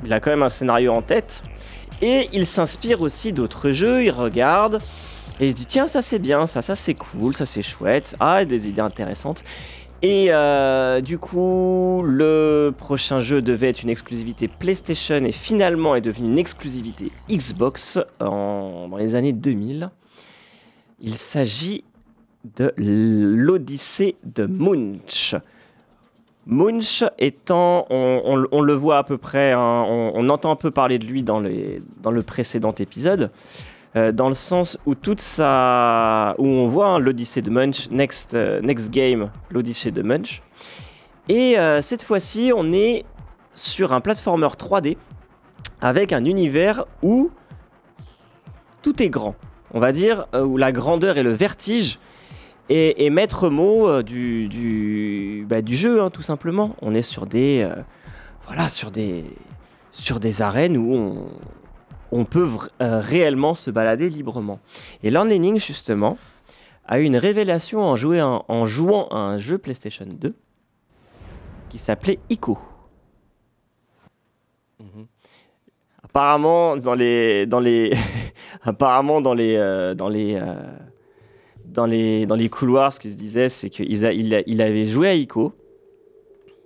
[0.04, 1.44] Il a quand même un scénario en tête.
[2.02, 4.04] Et il s'inspire aussi d'autres jeux.
[4.04, 4.80] Il regarde
[5.40, 8.16] et il se dit tiens ça c'est bien, ça ça c'est cool, ça c'est chouette.
[8.20, 9.44] Ah des idées intéressantes.
[10.04, 16.02] Et euh, du coup, le prochain jeu devait être une exclusivité PlayStation et finalement est
[16.02, 19.92] devenu une exclusivité Xbox dans les années 2000.
[21.02, 21.84] Il s'agit
[22.58, 25.36] de l'Odyssée de Munch.
[26.48, 30.98] Munch étant, on, on- le voit à peu près, hein, on, entend un peu parler
[30.98, 33.30] de lui dans, le précédent épisode,
[33.96, 38.34] euh, dans le sens où toute sa, où on voit hein, l'Odyssée de Munch, Next,
[38.34, 40.42] euh, Next Game, l'Odyssée de Munch,
[41.30, 43.06] et euh, cette fois-ci on est
[43.54, 44.98] sur un platformer 3D
[45.80, 47.30] avec un univers où
[48.82, 49.36] tout est grand,
[49.74, 52.00] on va dire, où la grandeur et le vertige
[52.70, 56.76] et, et maître mot euh, du, du, bah, du jeu, hein, tout simplement.
[56.82, 57.82] On est sur des, euh,
[58.48, 59.26] voilà, sur des,
[59.92, 61.30] sur des arènes où on,
[62.12, 62.48] on peut
[62.82, 64.60] euh, réellement se balader librement.
[65.04, 66.18] Et Lord justement,
[66.86, 70.34] a eu une révélation en, un- en jouant à un jeu PlayStation 2
[71.70, 72.58] qui s'appelait Ico.
[74.80, 75.06] Mhm.
[76.04, 77.94] Apparemment, dans les, dans les,
[78.64, 80.56] apparemment dans les, euh, dans les, euh,
[81.74, 85.08] dans les, dans les couloirs, ce qu'il se disait, c'est qu'il il il avait joué
[85.10, 85.54] à Ico,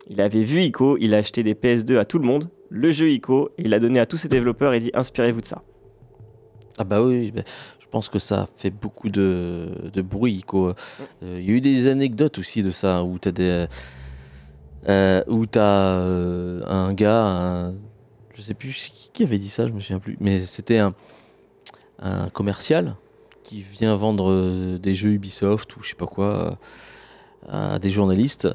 [0.10, 3.10] il avait vu Ico, il a acheté des PS2 à tout le monde, le jeu
[3.10, 5.62] Ico, et il a donné à tous ses développeurs et dit inspirez-vous de ça.
[6.78, 7.32] Ah bah oui,
[7.80, 10.44] je pense que ça fait beaucoup de, de bruit.
[10.44, 10.76] quoi.
[11.24, 13.66] Euh, Il y a eu des anecdotes aussi de ça, où tu as des...
[14.90, 15.62] euh, où t'as
[16.00, 17.74] euh, un gars, un-
[18.34, 20.94] je sais plus qui avait dit ça, je me souviens plus, mais c'était un,
[22.00, 22.96] un commercial
[23.48, 26.58] qui vient vendre euh, des jeux Ubisoft ou je sais pas quoi
[27.50, 28.48] euh, à des journalistes.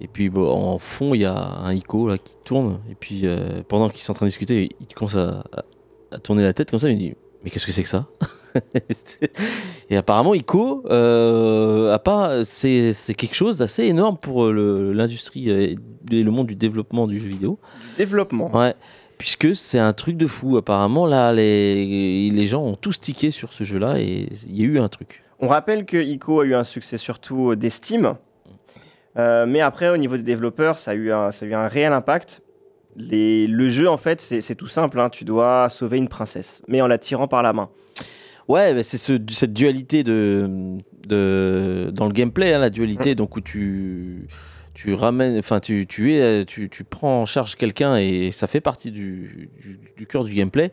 [0.00, 2.78] Et puis bon, en fond, il y a un ICO là, qui tourne.
[2.90, 5.64] Et puis euh, pendant qu'ils sont en train de discuter, il commence à, à-
[6.12, 6.88] à tourner la tête comme ça.
[6.88, 8.06] Il me dit Mais qu'est-ce que c'est que ça?
[9.90, 15.50] Et apparemment, ICO, euh, a pas, c'est c'est quelque chose d'assez énorme pour le- l'industrie
[15.50, 15.74] et
[16.10, 17.58] le monde du développement du jeu vidéo.
[17.90, 18.54] Du développement.
[18.56, 18.74] Ouais.
[19.18, 20.56] Puisque c'est un truc de fou.
[20.56, 24.66] Apparemment, là, les, les gens ont tous tiqué sur ce jeu-là et il y a
[24.66, 25.24] eu un truc.
[25.40, 28.14] On rappelle que Ico a eu un succès surtout d'estime,
[29.16, 31.66] Euh, mais après au niveau des développeurs, ça a eu un, ça a eu un
[31.66, 32.40] réel impact.
[32.96, 35.00] Les- le jeu en fait, c'est tout simple.
[35.00, 35.08] hein.
[35.08, 37.68] Tu dois sauver une princesse, mais en la tirant par la main.
[38.46, 40.78] Ouais, bah, c'est ce- cette dualité de,
[41.08, 44.28] de dans le gameplay, hein, la dualité donc où tu
[44.78, 48.60] tu ramènes, enfin tu tu es, tu, tu prends en charge quelqu'un et ça fait
[48.60, 50.70] partie du, du, du cœur du gameplay.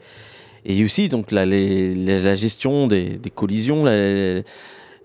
[0.63, 3.85] Et aussi donc la, la, gestion des, des collisions.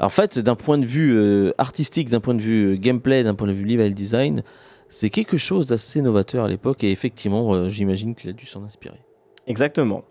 [0.00, 3.34] en fait, d'un point de vue euh, artistique, d'un point de vue euh, gameplay, d'un
[3.34, 4.42] point de vue level design,
[4.90, 8.64] c'est quelque chose d'assez novateur à l'époque et effectivement, euh, j'imagine qu'il a dû s'en
[8.64, 9.00] inspirer.
[9.46, 10.04] Exactement.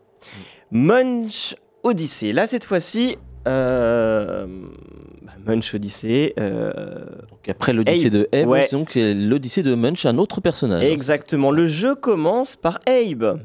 [0.72, 2.34] Munch Odyssey.
[2.34, 3.18] Là cette fois-ci,
[5.46, 6.34] Munch Odyssey.
[6.40, 6.72] euh,
[7.30, 8.68] Donc après l'Odyssée Abe, de Abe, ouais.
[8.72, 10.84] donc c'est l'Odyssée de Munch, un autre personnage.
[10.84, 11.52] Exactement.
[11.52, 13.40] Le jeu commence par Abe.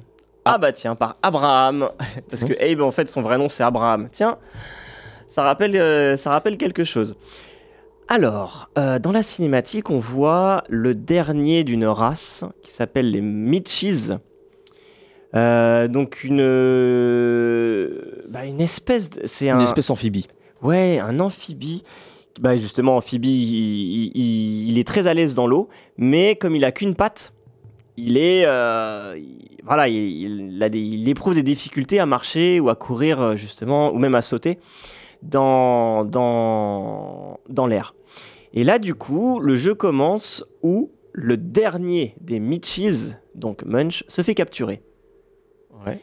[0.44, 1.88] Ah bah tiens, par Abraham.
[2.30, 4.08] Parce que Abe, en fait, son vrai nom, c'est Abraham.
[4.12, 4.36] Tiens,
[5.28, 7.16] ça rappelle, euh, ça rappelle quelque chose.
[8.08, 14.10] Alors, euh, dans la cinématique, on voit le dernier d'une race qui s'appelle les Mitchies.
[15.34, 16.42] Euh, donc une,
[18.28, 20.26] bah, une espèce, c'est Une un, espèce amphibie.
[20.62, 21.82] Ouais, un amphibie.
[22.40, 25.68] Bah justement, amphibie, il, il- il est très à l'aise dans l'eau,
[25.98, 27.32] mais comme il a qu'une patte,
[27.96, 29.96] il est, euh, il- voilà, il,
[30.56, 33.98] il a des- il éprouve des difficultés à marcher ou à courir euh, justement, ou
[33.98, 34.58] même à sauter
[35.22, 37.94] dans dans dans l'air.
[38.52, 44.22] Et là, du coup, le jeu commence où le dernier des Mitchies, donc Munch, se
[44.22, 44.82] fait capturer.
[45.86, 46.00] Ouais.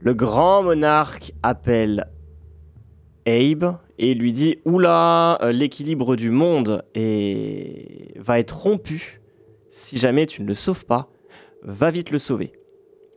[0.00, 2.08] Le grand monarque appelle
[3.26, 8.18] Abe et lui dit Oula, euh, l'équilibre du monde est...
[8.18, 9.20] va être rompu.
[9.70, 11.08] Si jamais tu ne le sauves pas,
[11.62, 12.52] va vite le sauver.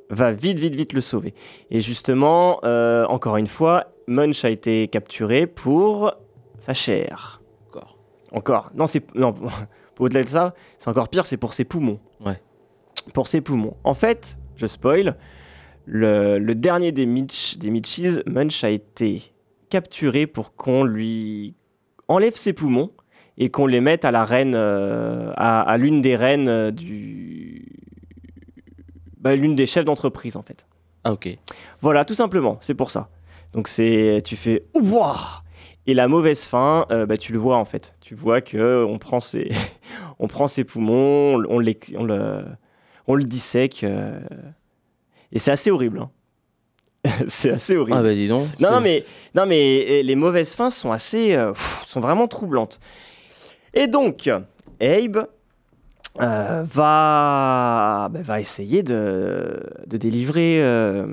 [0.09, 1.33] Va vite, vite, vite le sauver.
[1.69, 6.13] Et justement, euh, encore une fois, Munch a été capturé pour
[6.59, 7.41] sa chair.
[7.69, 7.97] Encore.
[8.31, 8.71] Encore.
[8.75, 9.15] Non, c'est.
[9.15, 9.33] Non,
[9.99, 11.99] au-delà de ça, c'est encore pire, c'est pour ses poumons.
[12.25, 12.41] Ouais.
[13.13, 13.77] Pour ses poumons.
[13.83, 15.15] En fait, je spoil,
[15.85, 19.33] le, le dernier des, Mitch, des Mitchies, Munch, a été
[19.69, 21.55] capturé pour qu'on lui
[22.07, 22.91] enlève ses poumons
[23.37, 27.65] et qu'on les mette à la reine, euh, à, à l'une des reines euh, du.
[29.17, 30.67] bah, l'une des chefs d'entreprise, en fait.
[31.03, 31.37] Ah ok.
[31.79, 33.09] Voilà, tout simplement, c'est pour ça.
[33.53, 35.43] Donc c'est, tu fais ouah
[35.87, 37.95] et la mauvaise fin, euh, bah, tu le vois en fait.
[38.01, 39.49] Tu vois que on prend ses,
[40.19, 42.43] on prend ses poumons, on, on les, on le,
[43.11, 44.19] on le dissèque euh,
[45.31, 45.99] et c'est assez horrible.
[45.99, 46.09] hein.
[47.27, 47.97] c'est assez horrible.
[47.97, 48.45] Ah bah dis donc.
[48.59, 51.33] Non, non, mais, non, mais les mauvaises fins sont assez.
[51.35, 52.79] euh, pff, sont vraiment troublantes.
[53.73, 54.29] Et donc,
[54.81, 55.27] Abe
[56.21, 61.07] euh, va, bah, va essayer de, de délivrer euh,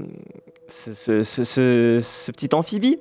[0.69, 2.99] ce, ce- ce- ce- ce petit amphibie.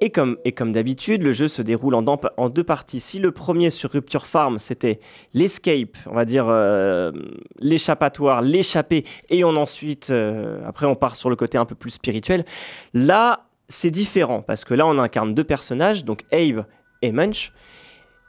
[0.00, 0.36] Et comme,
[0.72, 3.00] d'habitude, le jeu se déroule en, deux parties.
[3.00, 5.00] Si le premier sur Rupture Farm, c'était
[5.32, 7.12] l'escape, on va dire euh,
[7.58, 11.90] l'échappatoire, l'échapper, et on ensuite, euh, après on part sur le côté un peu plus
[11.90, 12.44] spirituel,
[12.92, 16.66] là c'est différent, parce que là on incarne deux personnages, donc Abe
[17.00, 17.52] et Munch.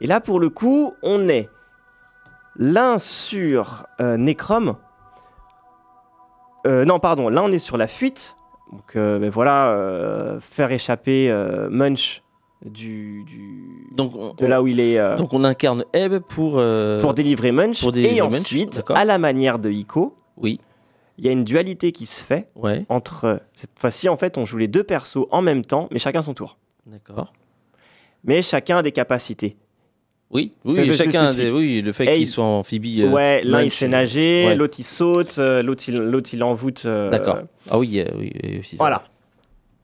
[0.00, 1.50] Et là pour le coup, on est
[2.56, 4.76] l'un sur euh, Necrom.
[6.68, 8.34] Non, pardon, là on est sur la fuite.
[8.72, 12.22] Donc euh, ben voilà, euh, faire échapper euh, Munch
[12.64, 16.54] du, du- Donc, on, de là où il est euh, donc on incarne Ebb pour.
[16.56, 17.80] euh, pour délivrer Munch.
[17.80, 20.58] pour délivrer et ensuite, à la manière de Ico, Oui,
[21.18, 23.40] il y a une dualité qui se fait ouais, entre.
[23.54, 26.34] Cette fois-ci, en fait, on joue les deux persos en même temps, mais chacun son
[26.34, 26.58] tour.
[26.86, 27.32] d'accord.
[28.24, 29.56] Mais chacun a des capacités.
[30.30, 33.02] Oui, oui, chacun des- oui, le fait Et qu'il il- soit amphibie.
[33.02, 34.54] euh, ouais, l'un il sait nager, ouais.
[34.56, 36.82] l'autre il saute, euh, l'autre il, l'autre il envoûte.
[36.84, 37.38] euh, D'accord.
[37.70, 38.82] Ah oui, euh, oui, oui, aussi ça.
[38.82, 39.02] Voilà.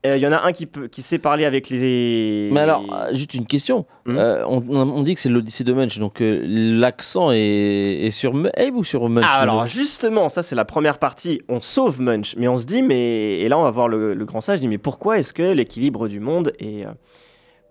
[0.04, 2.48] Euh, Il y en a un qui, peut, qui sait parler avec les.
[2.52, 3.86] Mais alors, euh, juste une question.
[4.08, 8.34] Euh, on, on dit que c'est l'Odyssée de Munch, donc euh, l'accent est, est sur
[8.56, 11.40] Abe ou sur Munch Ah, alors justement, ça c'est la première partie.
[11.48, 14.24] On sauve Munch, mais on se dit, mais et là on va voir le, le
[14.24, 14.58] grand sage.
[14.58, 16.90] Dit, mais pourquoi est-ce que l'équilibre du monde est, euh,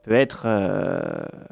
[0.03, 0.99] peut être euh,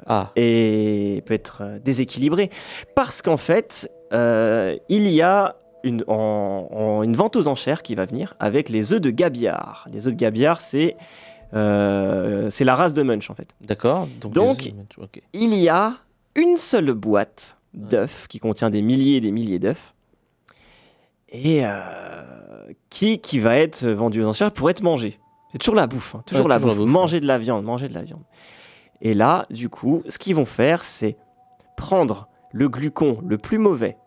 [0.08, 2.50] Ah, et peut être euh, déséquilibré
[2.96, 7.96] Parce qu'en fait, euh, il y a une, en- en- une vente aux enchères qui
[7.96, 9.88] va venir avec les œufs de gabiard.
[9.92, 10.98] Les œufs de gabiard, c'est
[11.54, 13.50] euh, la race de Munch en fait.
[13.62, 14.08] d'accord.
[14.22, 14.34] Donc,
[14.94, 15.24] les-.
[15.34, 15.96] Il y a
[16.36, 19.94] une seule boîte d'œufs qui contient des milliers et des milliers d'œufs
[21.32, 21.64] et
[22.90, 25.20] qui, qui va être vendue aux enchères pour être mangé.
[25.52, 26.86] C'est toujours la bouffe, hein, toujours, Ouais, la, toujours la bouffe.
[26.86, 28.24] bouffe, Manger de la viande, manger de la viande.
[29.02, 31.18] Et là, du coup, ce qu'ils vont faire, c'est
[31.78, 33.98] prendre le glucon le plus mauvais,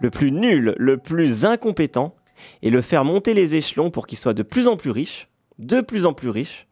[0.00, 2.14] le plus nul, le plus incompétent,
[2.62, 5.80] et le faire monter les échelons pour qu'il soit de plus en plus riche, de
[5.80, 6.66] plus en plus riche,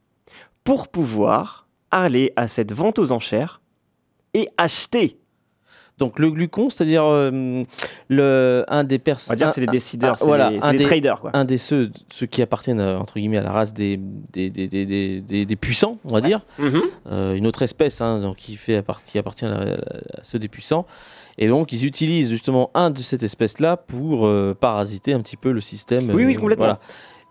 [0.65, 3.61] pour pouvoir aller à cette vente aux enchères
[4.35, 5.21] et acheter.
[6.03, 7.63] Donc le glucon, c'est-à-dire euh,
[8.09, 9.37] le un des On va personnes.
[9.37, 11.31] dire c'est les décideurs, c'est voilà, les, des- traders quoi.
[11.33, 14.01] un des ceux, ceux qui appartiennent euh, entre guillemets à la race des
[14.33, 16.81] des, des, des, des, puissants, on va dire, Mhm.
[17.11, 20.49] Euh, une autre espèce hein, donc, qui fait qui appartient à, la- à ceux des
[20.49, 20.87] puissants.
[21.39, 25.53] Et donc ils utilisent justement un de cette espèce-là pour euh, parasiter un petit peu
[25.53, 26.11] le système.
[26.13, 26.65] Oui, oui, complètement.
[26.65, 26.81] voilà.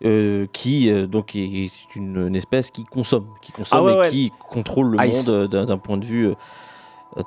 [0.03, 3.97] Euh, qui euh, donc est une, une espèce qui consomme, qui consomme Ah ouais, et
[3.99, 4.09] ouais.
[4.09, 6.33] qui contrôle le Ah, monde d'un d'un point de vue euh,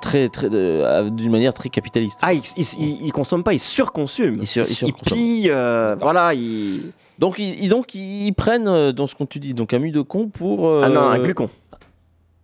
[0.01, 2.21] très très euh, d'une manière très capitaliste.
[2.23, 4.39] Ah, ils, ils, ils- ils consomment pas, ils surconsomment.
[4.41, 5.19] Ils sur- ils surconsomment.
[5.19, 6.93] pillent, euh, voilà, ils...
[7.19, 9.91] Donc ils, ils- donc ils prennent euh, dans ce qu'on tu dis donc un mu
[9.91, 11.49] de con pour euh, Ah non, un glucon.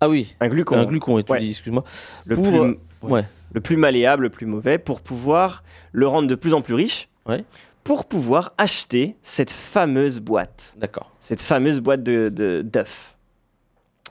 [0.00, 0.76] Ah oui, Un glucon.
[0.76, 1.40] un glucon et tu Ouais.
[1.40, 1.84] dis excuse-moi.
[2.24, 3.24] le, pour, plus, ouais.
[3.52, 5.62] le plus malléable, le plus mauvais, pour pouvoir
[5.92, 7.44] le rendre de plus en plus riche, Ouais.
[7.84, 10.74] pour pouvoir acheter cette fameuse boîte.
[10.78, 11.10] D'accord.
[11.20, 13.16] cette fameuse boîte de de- d'œufs.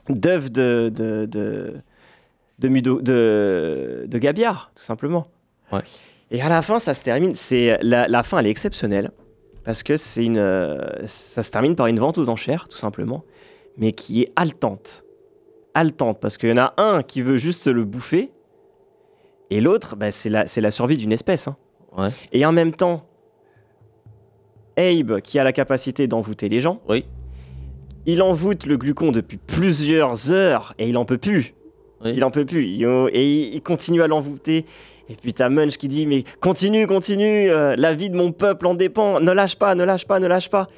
[0.08, 1.74] D'œufs de, de, de, de,
[2.68, 5.26] mudo- de, de gabiard, tout simplement.
[5.72, 5.80] Ouais.
[6.30, 7.34] Et à la fin, ça se termine.
[7.34, 9.10] C'est la, la fin, elle est exceptionnelle
[9.64, 13.24] parce que c'est une, euh, ça se termine par une vente aux enchères, tout simplement,
[13.76, 15.04] mais qui est haletante,
[15.74, 18.30] haletante parce qu'il y en a un qui veut juste le bouffer
[19.50, 21.48] et l'autre, bah, c'est la, c'est la survie d'une espèce.
[21.48, 21.56] hein.
[21.96, 22.08] Ouais.
[22.32, 23.04] Et en même temps,
[24.76, 27.04] Abe, qui a la capacité d'envoûter les gens, Oui.
[28.06, 31.54] il envoûte le glucon depuis plusieurs heures et il en peut plus.
[32.04, 32.12] Oui.
[32.16, 32.66] Il en peut plus.
[33.12, 34.64] Et il, continue à l'envoûter.
[35.08, 38.66] Et puis t'as Munch qui dit Mais continue, continue, euh, la vie de mon peuple
[38.66, 39.20] en dépend.
[39.20, 40.68] Ne lâche pas, ne lâche pas, ne lâche pas.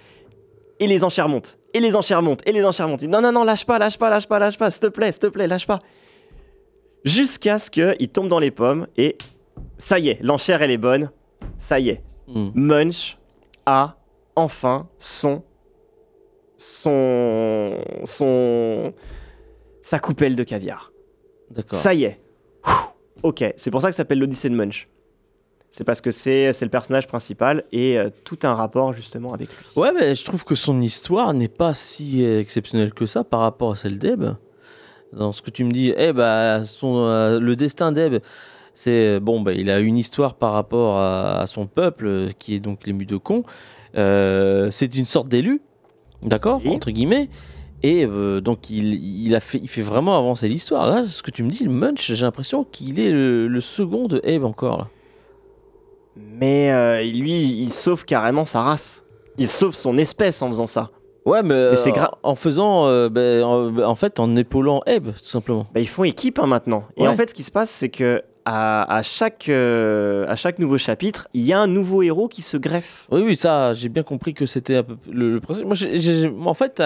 [0.81, 1.59] Et les enchères montent.
[1.75, 2.47] Et les enchères montent.
[2.47, 3.03] Et les enchères montent.
[3.03, 4.71] Il dit, non, non, non, lâche pas, lâche pas, lâche pas, lâche pas.
[4.71, 5.81] S'il te plaît, s'il te plaît, lâche pas.
[7.05, 8.87] Jusqu'à ce qu'il tombe dans les pommes.
[8.97, 9.17] Et
[9.79, 11.11] ça y est, l'enchère, elle est bonne.
[11.59, 12.03] Ça y est.
[12.27, 12.51] Hmm.
[12.55, 13.19] Munch
[13.67, 13.97] a
[14.35, 15.43] enfin son
[16.57, 18.95] son son
[19.83, 20.92] sa coupelle de caviar.
[21.67, 22.21] Ça y est.
[23.23, 24.89] Ok, c'est pour ça que ça s'appelle l'Odyssée de Munch.
[25.71, 29.65] C'est parce que c'est le personnage principal et euh, tout un rapport justement avec lui.
[29.77, 33.73] Ouais, mais je trouve que son histoire n'est pas si exceptionnelle que ça par rapport
[33.73, 34.25] à celle d'Eb.
[35.15, 38.17] Dans ce que tu me dis, eh bah, son, euh, le destin d'Eb,
[38.75, 42.61] c'est bon, bah, il a une histoire par rapport à, à son peuple, qui est
[42.61, 43.43] donc les de con.
[43.97, 45.61] Euh, c'est une sorte d'élu,
[46.23, 46.71] d'accord, Oui.
[46.71, 47.29] entre guillemets.
[47.83, 48.95] Et euh, donc il,
[49.27, 50.87] il a fait, il fait vraiment avancer l'histoire.
[50.87, 54.07] Là, ce que tu me dis, le Munch, j'ai l'impression qu'il est le, le second
[54.07, 54.79] de Eb encore.
[54.79, 54.89] Là.
[56.17, 59.05] Mais euh, lui, il sauve carrément sa race.
[59.39, 60.91] Il sauve son espèce en faisant ça.
[61.25, 65.07] Ouais, mais, Mais c'est euh, en faisant, euh, ben, en, en fait, en épaulant Eb,
[65.07, 65.67] tout simplement.
[65.73, 66.85] Bah, ils font équipe hein, maintenant.
[66.97, 70.59] Et en fait, ce qui se passe, c'est que à, à chaque, euh, à chaque
[70.59, 73.07] nouveau chapitre, il y a un nouveau héros qui se greffe.
[73.13, 75.67] Oui, oui, ça, j'ai bien compris que c'était le, le principe.
[75.67, 76.83] Moi, en fait,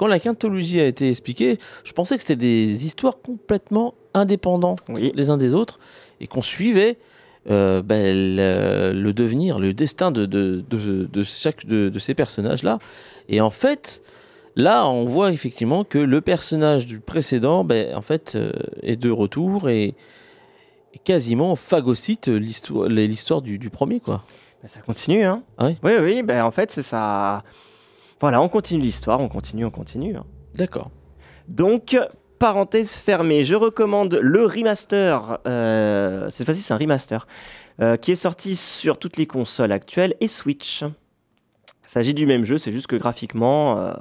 [0.00, 5.12] quand la quintologie a été expliquée, je pensais que c'était des histoires complètement indépendantes Oui.
[5.14, 5.78] les uns des autres
[6.20, 6.96] et qu'on suivait
[7.50, 12.78] euh, ben, le, le devenir, le destin de, de, de, de chaque de, ces personnages-là.
[13.28, 14.00] Et en fait,
[14.56, 19.10] là, on voit effectivement que le personnage du précédent, ben, en fait, euh, est de
[19.10, 19.94] retour et,
[20.94, 24.24] et quasiment phagocyte l'histoire du, du premier, quoi.
[24.62, 27.42] Bah, ça continue, hein Ah oui Oui, oui, ben en fait, c'est ça.
[28.20, 30.16] Voilà, on continue l'histoire, on continue, on continue.
[30.16, 30.24] hein.
[30.54, 30.90] D'accord.
[31.48, 31.96] Donc,
[32.38, 35.38] parenthèse fermée, je recommande le remaster.
[35.46, 37.26] euh, cette fois-ci, c'est un remaster
[37.80, 40.82] euh, qui est sorti sur toutes les consoles actuelles et Switch.
[40.82, 43.92] Il s'agit du même jeu, c'est juste que graphiquement, euh,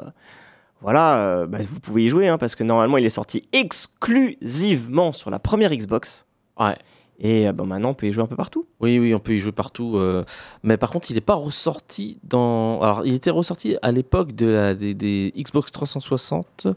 [0.82, 5.12] voilà, euh, bah, vous pouvez y jouer hein, parce que normalement, il est sorti exclusivement
[5.12, 6.26] sur la première Xbox.
[6.60, 6.78] Ouais.
[7.22, 8.66] Et euh, bon, maintenant, on peut y jouer un peu partout.
[8.80, 9.98] Oui, oui, on peut y jouer partout.
[9.98, 10.24] euh,
[10.64, 12.82] mais par contre, il n'est pas ressorti dans.
[12.82, 16.68] Alors, il était ressorti à l'époque de la, des, des Xbox 360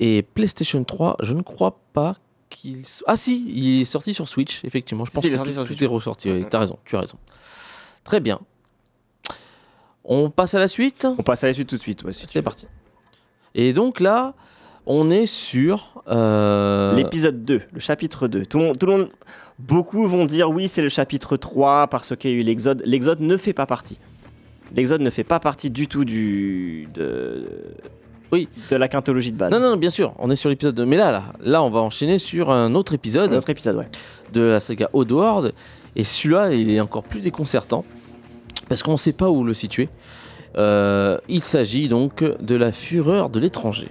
[0.00, 1.16] et PlayStation 3.
[1.22, 2.16] Je ne crois pas
[2.50, 2.82] qu'il.
[3.06, 5.04] Ah, si, il est sorti sur Switch, effectivement.
[5.04, 5.82] Je Si, pense il est que sorti tout, sur tout Switch.
[5.82, 6.30] est ressorti.
[6.32, 6.48] Oui, Mhm.
[6.48, 7.18] T'as raison, tu as raison.
[8.02, 8.40] Très bien.
[10.04, 11.06] On passe à la suite?
[11.18, 12.02] On passe à la suite tout de suite.
[12.04, 12.66] ouais, si tu C'est parti.
[13.54, 14.34] Et donc là,
[14.86, 16.02] on est sur.
[16.08, 18.44] euh, L'épisode 2, le chapitre 2.
[18.46, 19.08] Tout le, monde, tout le monde-
[19.58, 22.82] beaucoup vont dire oui, c'est le chapitre 3 parce qu'il y a eu l'Exode.
[22.84, 23.98] L'Exode ne fait pas partie.
[24.74, 27.46] L'Exode ne fait pas partie du tout du, de,
[28.32, 28.48] Oui.
[28.70, 29.52] de la quintologie de base.
[29.52, 30.84] Non, non, non, bien sûr, on est sur l'épisode 2.
[30.84, 33.32] Mais là, là, là, on va enchaîner sur un autre épisode.
[33.32, 33.88] Un autre épisode, ouais.
[34.32, 35.52] de la saga Oddworld.
[35.96, 37.84] Et celui-là, il est encore plus déconcertant
[38.68, 39.88] parce qu'on ne sait pas où le situer.
[40.56, 43.88] Euh, il s'agit donc de la fureur de l'étranger.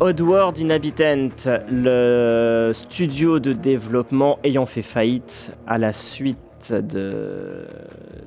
[0.00, 1.28] Oddworld Inhabitant,
[1.70, 6.80] le studio de développement ayant fait faillite à la suite de,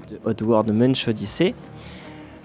[0.10, 1.56] de Oddworld Munch Odyssey.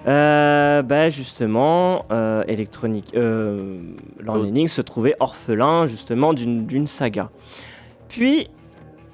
[0.06, 3.78] Euh, bah justement, euh, Electronic, euh,
[4.26, 4.66] Oh.
[4.66, 7.30] Se trouvait orphelin justement d'une saga.
[8.08, 8.48] Puis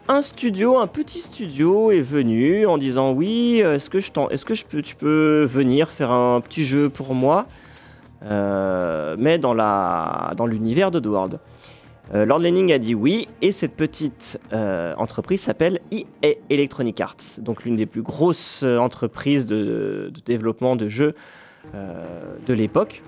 [0.09, 4.01] un studio, un petit studio est venu en disant oui, est-ce que
[4.55, 7.47] je peux, tu peux venir faire un petit jeu pour moi,
[8.25, 11.41] euh, mais dans dans l'univers d'Oddworld.
[12.15, 17.39] Euh, Lord Lenning a dit oui, et cette petite euh, entreprise s'appelle EA Electronic Arts,
[17.39, 21.15] donc l'une des plus grosses entreprises de, développement de jeux
[21.73, 23.03] de l'époque.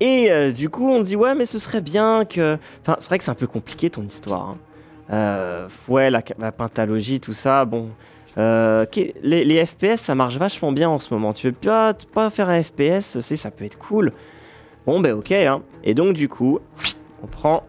[0.00, 2.58] Et du coup, on dit ouais, mais ce serait bien que.
[2.82, 4.50] Enfin, c'est vrai que c'est un peu compliqué ton histoire.
[4.50, 4.58] hein.
[5.10, 6.22] Euh, ouais, la,
[6.52, 7.90] pentalogie, tout ça, bon.
[8.38, 8.86] Euh,
[9.22, 11.32] les, FPS, ça marche vachement bien en ce moment.
[11.32, 14.12] Tu veux pas, faire un FPS, c'est, ça peut être cool.
[14.86, 15.32] Bon, ben ok.
[15.32, 15.62] Hein.
[15.84, 16.60] Et donc, du coup,
[17.22, 17.64] on prend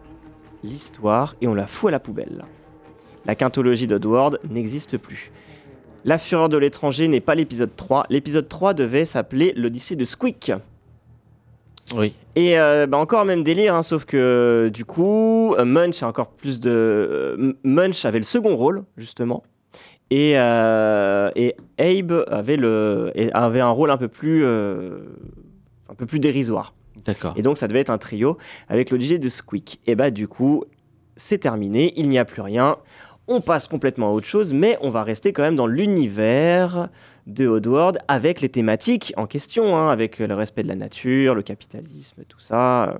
[0.62, 2.44] l'histoire et on la fout à la poubelle.
[3.26, 5.30] La quintologie d'Oddworld n'existe plus.
[6.04, 8.06] La fureur de l'étranger n'est pas l'épisode 3.
[8.10, 10.52] L'épisode 3 devait s'appeler l'Odyssée de Squeak.
[11.94, 12.14] Oui.
[12.36, 16.28] Et euh, bah, encore même délire, hein, sauf que du coup, euh, Munch a encore
[16.28, 16.70] plus de.
[16.70, 19.42] euh, Munch avait le second rôle, justement.
[20.10, 24.98] Et, euh, et Abe avait, le, avait un rôle un peu plus, euh,
[25.88, 26.74] un peu plus dérisoire.
[27.04, 27.34] D'accord.
[27.36, 29.80] Et donc, ça devait être un trio avec le DJ de Squeak.
[29.86, 30.64] Et bah, du coup,
[31.16, 32.76] c'est terminé, il n'y a plus rien.
[33.28, 36.88] On passe complètement à autre chose, mais on va rester quand même dans l'univers
[37.26, 41.42] de Oddworld avec les thématiques en question, hein, avec le respect de la nature, le
[41.42, 42.90] capitalisme, tout ça.
[42.90, 42.98] euh,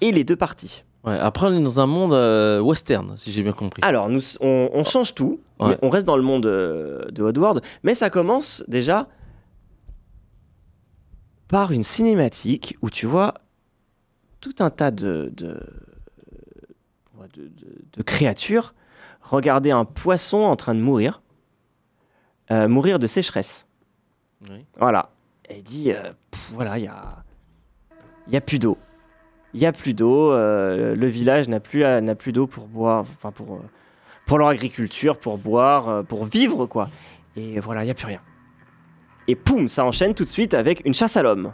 [0.00, 0.84] Et les deux parties.
[1.04, 3.82] Ouais, après, on est dans un monde euh, western, si j'ai bien compris.
[3.84, 5.76] Alors, nous, on, on change tout, Ouais.
[5.82, 9.06] on reste dans le monde euh, de Oddworld, mais ça commence déjà
[11.48, 13.34] par une cinématique où tu vois
[14.40, 15.60] tout un tas de, de,
[17.34, 17.50] de- de-
[17.92, 18.74] de créatures
[19.20, 21.21] regarder un poisson en train de mourir,
[22.52, 23.66] euh, mourir de sécheresse.
[24.48, 24.64] Oui.
[24.78, 25.08] Voilà.
[25.48, 27.24] Et il dit, euh, pff, voilà, il y a,
[28.28, 28.78] y a plus d'eau.
[29.54, 30.30] Il y a plus d'eau.
[30.32, 33.60] euh, le village n'a plus, n'a plus d'eau pour boire, enfin pour,
[34.26, 36.88] pour leur agriculture, pour boire, pour vivre, quoi.
[37.36, 38.20] Et voilà, il n'y a plus rien.
[39.28, 41.52] Et poum, ça enchaîne tout de suite avec une chasse à l'homme.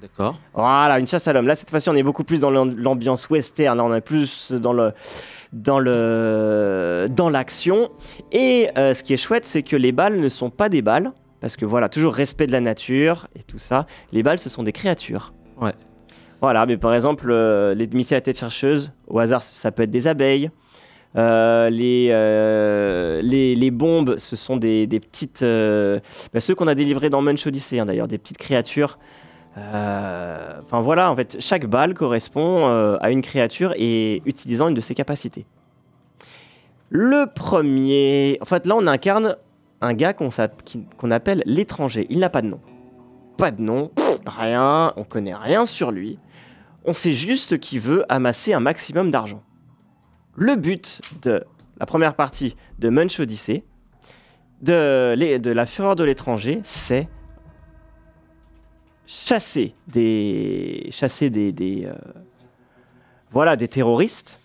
[0.00, 0.36] D'accord.
[0.54, 1.46] Voilà, une chasse à l'homme.
[1.46, 3.76] Là, cette fois-ci, on est beaucoup plus dans l'am- l'ambiance western.
[3.76, 4.92] Là, on est plus dans le
[5.52, 7.90] dans le dans l'action.
[8.32, 11.12] Et euh, ce qui est chouette, c'est que les balles ne sont pas des balles,
[11.40, 13.86] parce que voilà, toujours respect de la nature et tout ça.
[14.12, 15.32] Les balles, ce sont des créatures.
[15.60, 15.74] Ouais.
[16.40, 19.90] Voilà, mais par exemple, euh, les missiles à tête chercheuse, au hasard, ça peut être
[19.90, 20.50] des abeilles.
[21.16, 25.42] Euh, les, euh, les, les bombes, ce sont des, des petites.
[25.42, 25.98] euh,
[26.32, 28.98] bah, ceux qu'on a délivrés dans Munch Odyssey, hein, d'ailleurs, des petites créatures.
[29.58, 34.74] Euh, Enfin voilà, en fait, chaque balle correspond euh, à une créature et utilisant une
[34.74, 35.44] de ses capacités.
[36.90, 38.38] Le premier.
[38.40, 39.36] En fait, là, on incarne
[39.80, 42.06] un gars qu'on appelle l'étranger.
[42.08, 42.60] Il n'a pas de nom.
[43.36, 43.90] Pas de nom,
[44.26, 46.20] rien, on connaît rien sur lui.
[46.84, 49.42] On sait juste qu'il veut amasser un maximum d'argent.
[50.36, 51.42] Le but de
[51.80, 53.64] la première partie de Munch Odyssey,
[54.62, 57.08] de la fureur de l'étranger, c'est
[59.12, 61.94] chasser des chasser des, des, euh,
[63.32, 64.38] voilà des terroristes,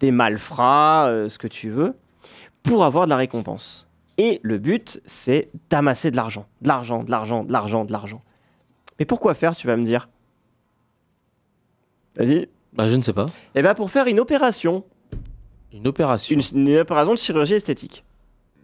[0.00, 1.94] des malfrats, euh, ce que tu veux,
[2.64, 3.86] pour avoir de la récompense.
[4.18, 8.18] Et le but, c'est d'amasser de l'argent, de l'argent, de l'argent, de l'argent, de l'argent.
[8.98, 10.08] Mais pourquoi faire, tu vas me dire?
[12.16, 12.48] Vas-y.
[12.72, 13.26] Bah, je ne sais pas.
[13.54, 14.84] Eh bien, pour faire une opération,
[15.72, 16.36] Une opération.
[16.36, 18.04] une, une opération de chirurgie esthétique.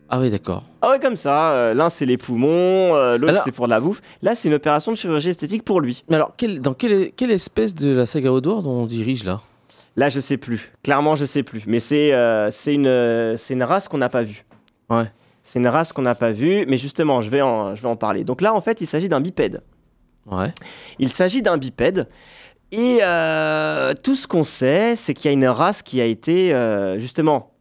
[0.09, 0.63] Ah oui, d'accord.
[0.83, 1.51] Ah ouais, comme ça.
[1.53, 4.01] euh, L'un, c'est les poumons, euh, l'autre, Alors- c'est pour de la bouffe.
[4.23, 6.05] Là, c'est une opération de chirurgie esthétique pour lui.
[6.09, 9.41] Mais alors, quelle- dans quelle, quelle espèce de la saga Odor on dirige là?
[9.97, 10.73] Là, je sais plus.
[10.85, 11.65] Clairement, je sais plus.
[11.67, 14.45] Mais c'est euh, c'est une, euh, c'est une race qu'on n'a pas vue.
[14.91, 15.11] Ouais.
[15.43, 16.67] C'est une race qu'on n'a pas vue.
[16.69, 18.23] Mais justement, je vais, en, je vais en parler.
[18.23, 19.63] Donc là, en fait, il s'agit d'un bipède.
[20.31, 20.53] Ouais.
[20.99, 22.09] Il s'agit d'un bipède.
[22.73, 26.53] Et euh, tout ce qu'on sait, c'est qu'il y a une race qui a été
[26.53, 27.53] euh, justement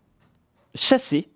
[0.73, 1.29] chassée.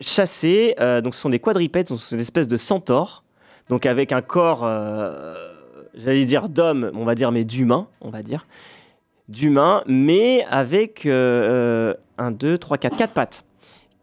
[0.00, 3.24] Chassée, euh, donc ce sont des quadripèdes, ce sont des espèces de centaures,
[3.68, 5.34] donc avec un corps, euh,
[5.94, 8.46] j'allais dire d'homme, on va dire, mais d'humain, on va dire,
[9.28, 13.44] d'humain, mais avec euh, euh, un, deux, trois, quatre, quatre pattes.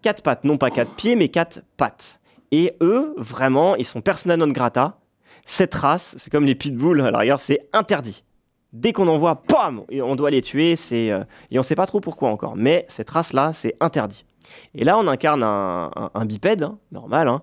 [0.02, 2.20] Quatre pattes, non pas quatre pieds, mais quatre pattes.
[2.52, 4.98] Et eux, vraiment, ils sont persona non grata.
[5.46, 8.24] Cette race, c'est comme les pitbulls, à l'arrière, c'est interdit.
[8.74, 11.86] Dès qu'on en voit, pam, on doit les tuer, c'est euh, et on sait pas
[11.86, 12.56] trop pourquoi encore.
[12.56, 14.26] Mais cette race-là, c'est interdit.
[14.76, 17.42] Et là, on incarne un, bipède, hein, normal, hein,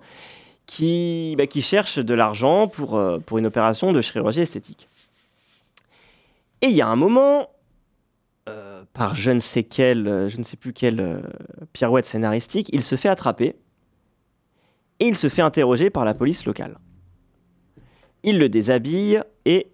[0.65, 4.87] qui, bah, qui cherche de l'argent pour, euh, pour une opération de chirurgie esthétique.
[6.61, 7.49] Et il y a un moment,
[8.47, 11.23] euh, par je ne sais quelle, euh, je ne sais plus quelle
[11.73, 13.55] pirouette scénaristique, il se fait attraper
[14.99, 16.77] et il se fait interroger par la police locale.
[18.23, 19.71] Il le déshabille et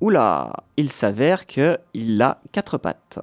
[0.00, 3.20] oula, il s'avère que il a quatre pattes.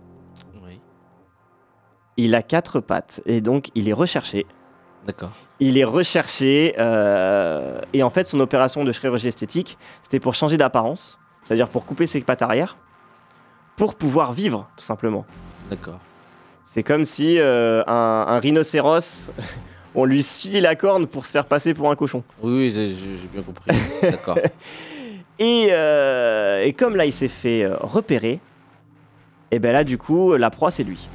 [2.23, 4.45] Il a quatre pattes et donc il est recherché.
[5.07, 5.31] D'accord.
[5.59, 10.55] Il est recherché euh, et en fait son opération de chirurgie esthétique, c'était pour changer
[10.55, 12.77] d'apparence, c'est-à-dire pour couper ses pattes arrière,
[13.75, 15.25] pour pouvoir vivre tout simplement.
[15.71, 15.99] D'accord.
[16.63, 19.31] C'est comme si euh, un, un rhinocéros,
[19.95, 22.23] on lui suit la corne pour se faire passer pour un cochon.
[22.43, 23.71] Oui, oui, j'ai bien compris.
[24.03, 24.37] D'accord.
[25.39, 28.39] Et, euh, et comme là il s'est fait repérer,
[29.49, 31.09] et ben là du coup la proie c'est lui.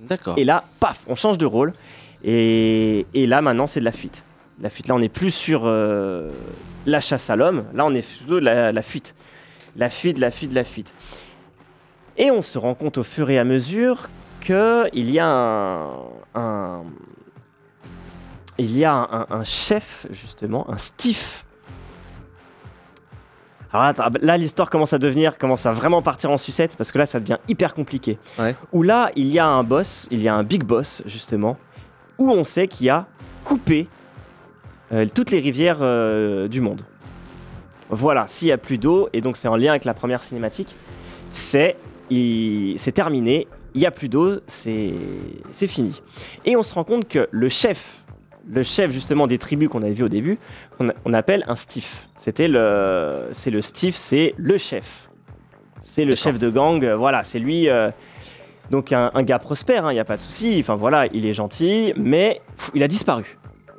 [0.00, 0.34] D'accord.
[0.38, 1.72] Et là, paf, on change de rôle.
[2.22, 4.24] Et, là, maintenant, c'est de la fuite.
[4.60, 6.30] La fuite, là, on n'est plus sur euh,
[6.86, 7.64] la chasse à l'homme.
[7.72, 9.14] Là, on est de la, la fuite.
[9.76, 10.92] La fuite, la fuite, la fuite.
[12.16, 14.08] Et on se rend compte au fur et à mesure
[14.40, 15.26] qu'il y a
[16.34, 16.82] un,
[18.58, 21.44] il y a un chef, justement, un stiff.
[23.72, 27.06] Alors là, l'histoire commence à devenir, commence à vraiment partir en sucette, parce que là,
[27.06, 28.18] ça devient hyper compliqué
[28.72, 31.56] où là, il y a un boss, il y a un big boss, justement,
[32.18, 33.06] où on sait qu'il a
[33.44, 33.86] coupé
[34.92, 36.82] euh, toutes les rivières euh, du monde.
[37.90, 40.74] Voilà, s'il n'y a plus d'eau, et donc c'est en lien avec la première cinématique,
[41.28, 41.76] c'est
[42.10, 44.92] il- c'est terminé, il n'y a plus d'eau, c'est
[45.52, 46.02] c'est fini.
[46.44, 47.99] Et on se rend compte que le chef,
[48.48, 50.38] le chef justement des tribus qu'on avait vu au début,
[50.80, 52.08] a- on appelle un stiff.
[52.16, 55.10] C'était le, c'est le stiff, c'est le chef.
[55.82, 57.68] C'est le chef de gang, euh, voilà, c'est lui.
[57.68, 57.90] euh,
[58.70, 60.56] donc un, un gars prospère, il n'y a pas de souci.
[60.60, 63.36] Enfin voilà, il est gentil, mais pff, il a disparu.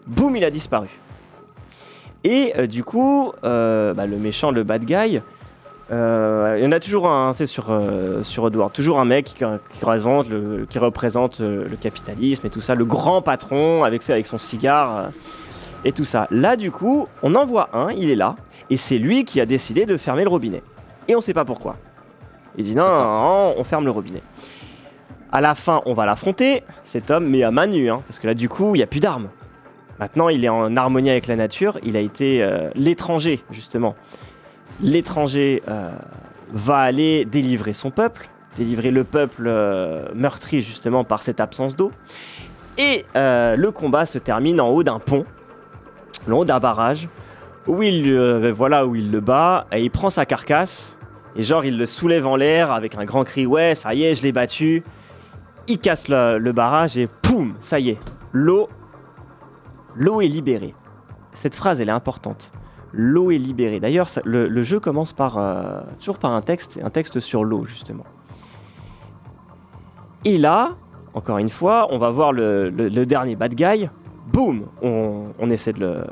[0.08, 0.88] Boum, il a disparu.
[2.24, 5.22] Et euh, du coup, bah, le méchant, le bad guy,
[5.92, 9.26] euh, il y en a toujours un, c'est sur, euh, sur Edward, toujours un mec
[9.26, 13.84] qui, qui représente, le, qui représente euh, le capitalisme et tout ça, le grand patron
[13.84, 15.08] avec, avec son cigare euh,
[15.84, 16.28] et tout ça.
[16.32, 18.38] Là, du coup, on en voit un, il est là,
[18.70, 20.64] et c'est lui qui a décidé de fermer le robinet.
[21.10, 21.76] Et on sait pas pourquoi.
[22.58, 24.24] Il dit non, non, non, on ferme le robinet.
[25.34, 28.28] À la fin, on va l'affronter, cet homme, mais à main nue, hein, parce que
[28.28, 29.28] là, du coup, il n'y a plus d'armes.
[30.00, 31.78] Maintenant, il est en harmonie avec la nature.
[31.84, 33.96] Il a été l'étranger, justement.
[34.82, 35.92] L'étranger euh,
[36.52, 41.92] va aller délivrer son peuple, délivrer le peuple euh, meurtri, justement, par cette absence d'eau.
[42.78, 45.26] Et euh, le combat se termine en haut d'un pont,
[46.28, 47.10] en haut d'un barrage,
[47.68, 48.18] où il,
[48.52, 50.98] voilà, où il le bat, et il prend sa carcasse,
[51.36, 54.16] et genre, il le soulève en l'air avec un grand cri Ouais, ça y est,
[54.16, 54.84] je l'ai battu.
[55.68, 58.00] Il casse le, le barrage et poum, ça y est,
[58.34, 58.68] l'eau,
[59.96, 60.74] l'eau est libérée.
[61.34, 62.52] Cette phrase, elle est importante.
[62.94, 63.80] L'eau est libérée.
[63.80, 68.04] D'ailleurs, le, jeu commence par euh, toujours par un texte, un texte sur l'eau justement.
[70.26, 70.76] Et là,
[71.14, 72.70] encore une fois, on va voir le,
[73.06, 73.90] dernier bad guy.
[74.28, 76.04] Boum on, essaie de le.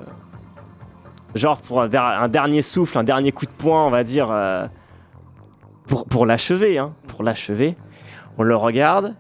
[1.36, 4.30] Genre pour un, der- un dernier souffle, un dernier coup de poing, on va dire.
[4.32, 4.68] euh,
[5.88, 7.76] pour pour l'achever, hein, pour l'achever.
[8.38, 9.16] On le regarde.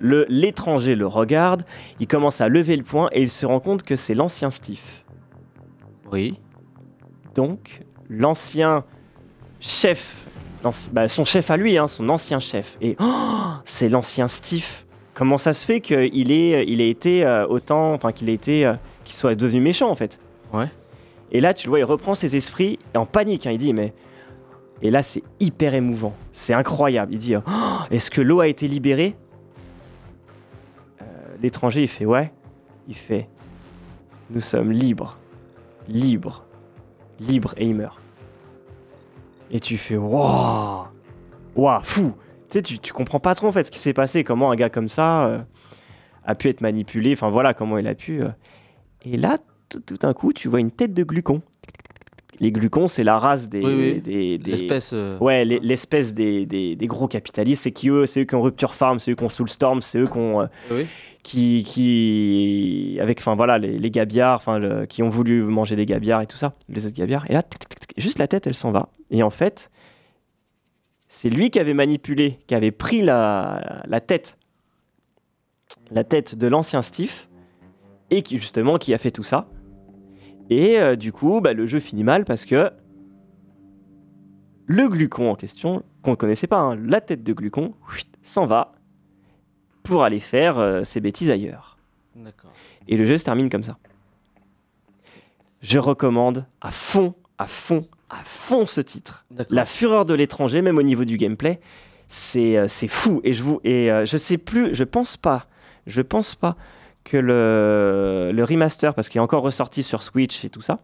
[0.00, 1.64] L'étranger le regarde.
[2.00, 5.04] Il commence à lever le poing et il se rend compte que c'est l'ancien Steve.
[6.12, 6.40] Oui.
[7.34, 8.84] Donc, l'ancien
[9.60, 10.26] chef,
[10.92, 12.76] bah, son chef à lui, hein, son ancien chef.
[12.80, 13.04] Et oh,
[13.64, 14.84] c'est l'ancien Steve.
[15.14, 18.66] Comment ça se fait qu'il ait, il ait été euh, autant, enfin qu'il ait été,
[18.66, 18.74] euh,
[19.04, 20.18] qu'il soit devenu méchant en fait?
[20.52, 20.68] Ouais.
[21.32, 23.46] Et là, tu le vois, il reprend ses esprits et en panique.
[23.46, 23.92] hein, il dit mais.
[24.82, 26.14] Et là, c'est hyper émouvant.
[26.32, 27.12] C'est incroyable.
[27.12, 27.40] Il dit Oh,
[27.90, 29.14] Est-ce que l'eau a été libérée?
[31.00, 31.04] Euh,
[31.42, 32.32] L'étranger, il fait Ouais.
[32.88, 33.28] Il fait
[34.30, 35.16] Nous sommes libres.
[35.88, 36.44] Libres.
[37.20, 37.54] Libres.
[37.56, 37.98] Et il meurt.
[39.50, 40.84] Et tu fais Waouh
[41.54, 42.12] Waouh, fou
[42.50, 44.24] Tu sais, tu, tu comprends pas trop en fait ce qui s'est passé.
[44.24, 45.38] Comment un gars comme ça euh,
[46.24, 47.12] a pu être manipulé.
[47.12, 48.22] Enfin voilà, comment il a pu.
[48.22, 48.28] euh.
[49.02, 49.38] Et là,
[49.68, 51.42] tout, tout d'un coup, tu vois une tête de glucon.
[52.40, 53.62] Les glucons, c'est la race des.
[53.64, 54.00] Oui, oui.
[54.00, 54.90] des- des- L'espèce.
[54.92, 58.42] euh, Ouais, les- l'espèce des, des- gros capitalistes, c'est qui eux, c'est eux qui ont
[58.42, 60.86] Rupture Farm, c'est eux qui ont Soulstorm, c'est eux qui ont, euh, Oui.
[61.22, 65.86] qui, qui, avec, enfin voilà, les, les gabiards, enfin le- qui ont voulu manger des
[65.86, 67.24] gabiards et tout ça, les autres gabiards.
[67.30, 68.88] Et là, tic, tic, tic, juste la tête, elle s'en va.
[69.10, 69.70] Et en fait,
[71.08, 74.36] c'est lui qui avait manipulé, qui avait pris la, la tête,
[75.90, 77.26] la tête de l'ancien Steve,
[78.10, 79.46] et qui justement qui a fait tout ça.
[80.50, 82.70] Et euh, du coup, bah, le jeu finit mal parce que
[84.66, 87.74] le glucon en question, qu'on ne connaissait pas, hein, la tête de glucon,
[88.22, 88.72] s'en va
[89.82, 91.78] pour aller faire euh, ses bêtises ailleurs.
[92.88, 93.78] Et le jeu se termine comme ça.
[95.60, 99.26] Je recommande à fond, à fond, à fond ce titre.
[99.50, 101.60] La fureur de l'étranger, même au niveau du gameplay,
[102.08, 103.20] c'est euh, fou.
[103.24, 105.46] Et je vous et je sais plus, je pense pas,
[105.86, 106.56] je pense pas
[107.04, 110.78] que le, le remaster, parce qu'il est encore ressorti sur Switch et tout ça,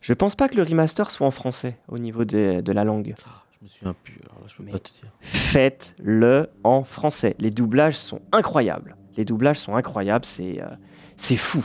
[0.00, 3.14] je pense pas que le remaster soit en français au niveau de, de la langue.
[3.60, 4.18] Je me souviens plus.
[4.24, 5.10] Alors là, je peux Mais- pas te dire.
[5.20, 7.34] Faites-le en français.
[7.38, 8.96] Les doublages sont incroyables.
[9.16, 11.64] Les doublages sont incroyables, c'est euh, fou.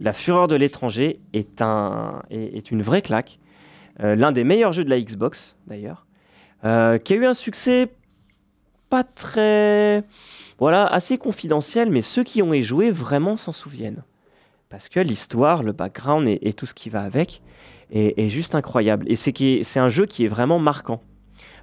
[0.00, 3.38] La fureur de l'étranger est, un, est, est une vraie claque.
[4.02, 6.06] Euh, L'un des meilleurs jeux de la Xbox, d'ailleurs,
[6.64, 7.90] euh, qui a eu un succès
[8.90, 10.04] pas très.
[10.58, 14.02] Voilà, assez confidentiel, mais ceux qui ont joué vraiment s'en souviennent.
[14.68, 17.42] Parce que l'histoire, le background et, tout ce qui va avec
[17.90, 19.06] est, juste incroyable.
[19.10, 21.02] Et c'est un jeu qui est vraiment marquant.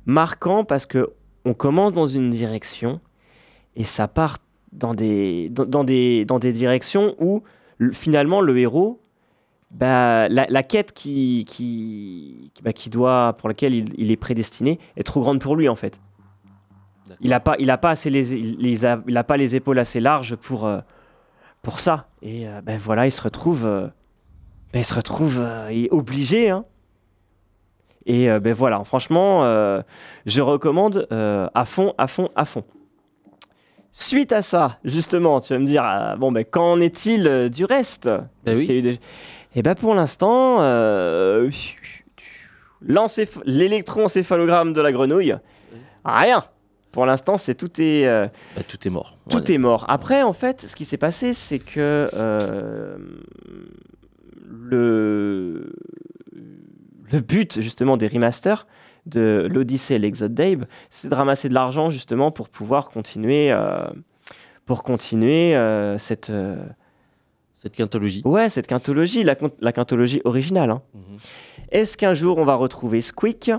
[0.06, 1.12] Marquant parce que
[1.46, 3.00] on commence dans une direction
[3.76, 4.40] et ça part
[4.74, 7.44] dans des, dans, des, dans des directions où
[7.78, 9.00] le- finalement le héros,
[9.72, 15.04] bah, la, quête qui, qui- bah, qui doit, pour laquelle il, il est prédestiné est
[15.04, 16.00] trop grande pour lui en fait.
[17.22, 19.80] Il n'a pas, il a pas, assez les, il, a, il a pas les épaules
[19.80, 20.80] assez larges pour, euh,
[21.62, 22.08] pour ça.
[22.22, 23.88] Et euh, ben voilà, il se retrouve, euh,
[24.74, 26.50] ben, il se retrouve il est obligé.
[26.50, 26.66] hein.
[28.06, 29.42] Et ben voilà, franchement,
[30.26, 32.64] je recommande à fond, à fond, à fond.
[33.92, 38.10] Suite à ça, justement, tu vas me dire, ah, bon ben qu'en est-il du reste?
[38.46, 38.66] Oui.
[38.78, 39.00] eu des-
[39.56, 40.62] Eh ben pour l'instant,
[43.46, 45.36] l'électroencéphalogramme de la grenouille,
[46.06, 46.46] rien.
[46.92, 49.18] Pour l'instant, c'est tout est euh, Bah, tout est mort.
[49.30, 49.56] tout dire.
[49.56, 49.86] est mort.
[49.88, 52.98] Après, en fait, ce qui s'est passé, c'est que euh,
[54.46, 55.74] le,
[57.12, 58.68] le but, justement, des remasters
[59.06, 63.86] de l'Odyssée et l'Exode d'Abe, c'est de ramasser de l'argent, justement, pour pouvoir continuer, euh,
[64.66, 65.54] pour continuer
[65.98, 66.32] cette,
[67.54, 68.22] Cette quintologie.
[68.26, 70.72] ouais, cette quintologie, la quintologie originale.
[70.72, 70.82] hein.
[70.94, 71.18] Mhm.
[71.72, 73.52] Est-ce qu'un jour, on va retrouver Squeak?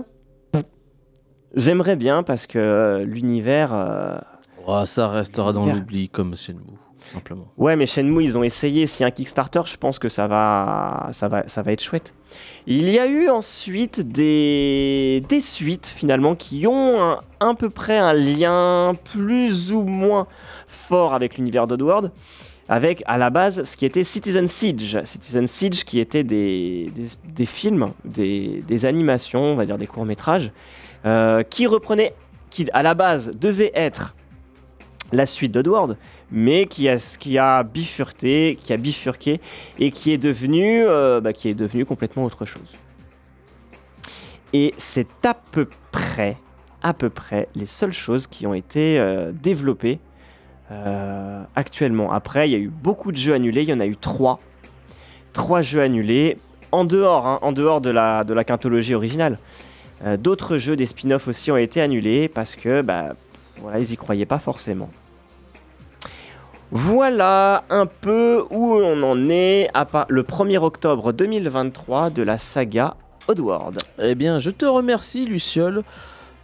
[1.55, 3.71] J'aimerais bien, parce que euh, l'univers...
[3.73, 4.17] euh,
[4.67, 6.59] Oh, ça restera dans l'oubli comme Shenmue,
[7.11, 7.47] simplement.
[7.57, 8.85] Ouais, mais Shenmue, ils ont essayé.
[8.85, 11.81] S'il y a un Kickstarter, je pense que ça va, ça va, ça va être
[11.81, 12.13] chouette.
[12.67, 18.13] Il y a eu ensuite des, des suites, finalement, qui ont un, peu près un
[18.13, 20.27] lien plus ou moins
[20.67, 22.11] fort avec l'univers d'Oddworld.
[22.67, 24.99] Avec, à la base, ce qui était Citizen Siege.
[25.03, 29.87] Citizen Siege, qui était des, des, des films, des, des animations, on va dire des
[29.87, 30.51] courts-métrages,
[31.05, 32.13] euh, qui reprenaient,
[32.49, 34.15] qui à la base devait être
[35.11, 35.97] la suite d'Oddworld,
[36.31, 39.39] mais qui a, qui a bifurqué, qui a bifurqué
[39.79, 42.75] et qui est devenu, euh, bah, qui est devenu complètement autre chose.
[44.53, 46.37] Et c'est à peu près,
[46.83, 49.99] à peu près les seules choses qui ont été euh, développées
[51.55, 52.11] actuellement.
[52.11, 54.39] Après, il y a eu beaucoup de jeux annulés, il y en a eu trois,
[55.33, 56.37] trois jeux annulés
[56.71, 59.39] en dehors, hein, en dehors de la, de la quintologie originale.
[60.05, 63.15] Euh, D'autres jeux, des spin-offs aussi ont été annulés parce que, bah,
[63.57, 64.89] voilà, ils y croyaient pas forcément.
[66.71, 72.37] Voilà un peu où on en est à pa- le 1er octobre 2023 de la
[72.37, 72.95] saga
[73.27, 73.79] Oddworld.
[74.01, 75.83] Eh bien, je te remercie, Luciole,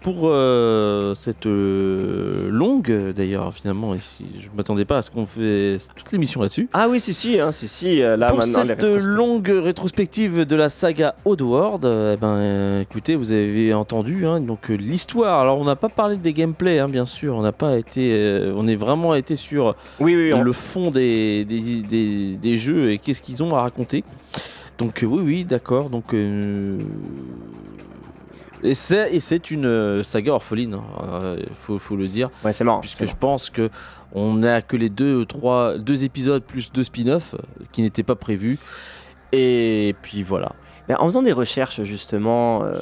[0.06, 5.78] pour euh, cette euh, longue, d'ailleurs, finalement, je ne m'attendais pas à ce qu'on fait
[5.96, 6.70] toute l'émission là-dessus.
[6.74, 9.08] Ah oui, si, si, hein, si, si, euh, là pour maintenant cette rétrospectives.
[9.10, 15.40] longue rétrospective de la saga Oddworld, eh ben, écoutez, vous avez entendu, hein, donc l'histoire.
[15.42, 17.36] Alors, on n'a pas parlé des gameplays, hein, bien sûr.
[17.36, 21.46] On n'a pas été, on est vraiment été sur Oui, oui, on- le fond des,
[21.46, 24.04] des, des- des jeux et qu'est-ce qu'ils ont à raconter.
[24.78, 25.90] Donc oui, oui, d'accord.
[25.90, 26.14] Donc
[28.70, 30.78] et c'est une euh, saga orpheline,
[31.38, 32.80] il faut, faut le dire, ouais, c'est marrant.
[32.82, 33.70] puisque je pense que
[34.14, 38.16] on n'a que les deux, trois, deux épisodes plus deux spin-offs euh, qui n'étaient pas
[38.16, 38.58] prévus.
[39.34, 40.52] Et puis voilà.
[40.88, 42.76] Mais en faisant des recherches, justement, euh,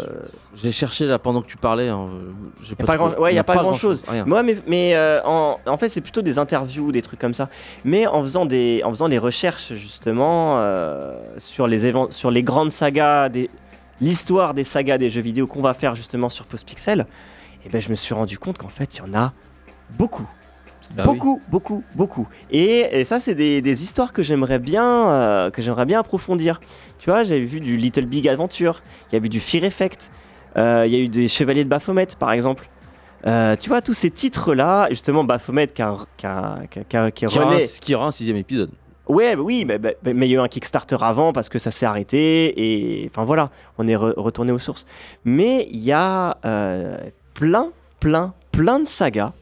[0.61, 1.87] J'ai cherché là pendant que tu parlais.
[1.87, 2.31] hein, euh,
[2.61, 4.03] j'ai Y a pas grand- ouais, y a pas grand-chose.
[4.07, 4.25] rien.
[4.25, 7.47] Moi, mais, mais euh, en, en fait, c'est plutôt des interviews, des trucs comme ça.
[7.85, 12.71] Mais en faisant des, en faisant des recherches justement euh, sur les sur les grandes
[12.71, 13.49] sagas, des,
[14.03, 17.05] l'histoire des sagas des jeux vidéo qu'on va faire justement sur Postpixel,
[17.65, 19.33] et ben, je me suis rendu compte qu'en fait, il y en a
[19.97, 20.27] beaucoup.
[20.95, 21.13] Bah oui.
[21.13, 22.27] beaucoup, beaucoup, beaucoup.
[22.51, 26.59] Et, et ça, c'est des, des histoires que j'aimerais bien, euh, que j'aimerais bien approfondir.
[26.99, 30.11] Tu vois, j'avais vu du Little Big Adventure, il y a eu du Fear Effect,
[30.57, 32.69] euh, il y a eu des Chevaliers de Baphomet, par exemple.
[33.25, 37.25] Euh, tu vois, tous ces titres-là, justement, Baphomet qui, a- qui, a- qui, a- qui,
[37.25, 38.69] qui un, qui aura un sixième épisode.
[39.09, 41.59] Ouais, bah oui, bah, bah, mais il y a eu un Kickstarter avant parce que
[41.59, 42.53] ça s'est arrêté
[43.01, 44.85] et enfin voilà, on est re- retourné aux sources.
[45.25, 46.97] Mais il y a euh,
[47.33, 49.33] plein, plein, plein de sagas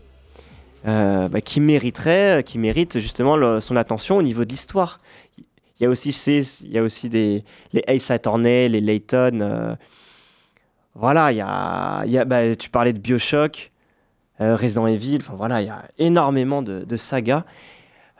[0.87, 4.99] euh, qui mériteraient, qui méritent justement son attention au niveau de l'histoire.
[5.37, 6.09] Il y a aussi,
[6.61, 9.39] il y a aussi des les Ace Attorney, les Layton.
[9.41, 9.75] euh,
[10.95, 13.71] voilà, il y a, y a tu parlais de Bioshock,
[14.41, 15.19] euh, Resident Evil.
[15.21, 17.43] Enfin voilà, il y a énormément de sagas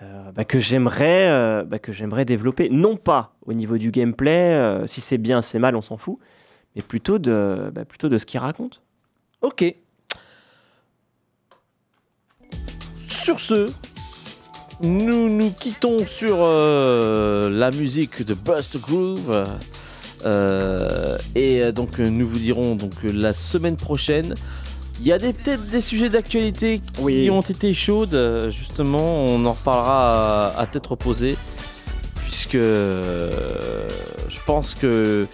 [0.01, 4.53] euh, bah, que j'aimerais euh, bah, que j'aimerais développer non pas au niveau du gameplay
[4.53, 6.17] euh, si c'est bien c'est mal on s'en fout
[6.75, 8.81] mais plutôt de bah, plutôt de ce qu'il raconte
[9.41, 9.75] Ok.
[13.07, 13.67] Sur ce,
[14.81, 19.43] nous nous quittons sur la musique de Bust Groove.
[21.33, 24.35] Et donc nous vous dirons donc la semaine prochaine.
[25.03, 27.29] Il y a peut-être des sujets d'actualité qui Oui.
[27.31, 28.13] ont été chaudes.
[28.13, 31.37] euh, Justement, on en reparlera à, à tête reposée.
[32.25, 33.31] Puisque euh,
[34.29, 35.27] je pense que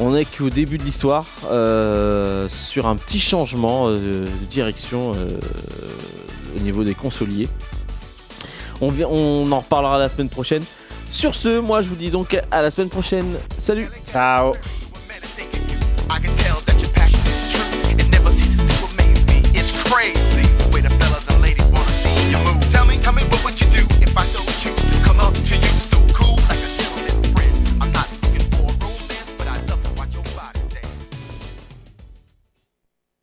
[0.00, 5.28] on est qu'au début de l'histoire, euh, sur un petit changement euh, de direction euh,
[6.56, 7.48] au niveau des consoliers.
[8.80, 10.62] On en reparlera la semaine prochaine.
[11.10, 13.26] Sur ce, moi je vous dis donc à la semaine prochaine.
[13.58, 14.54] Salut ciao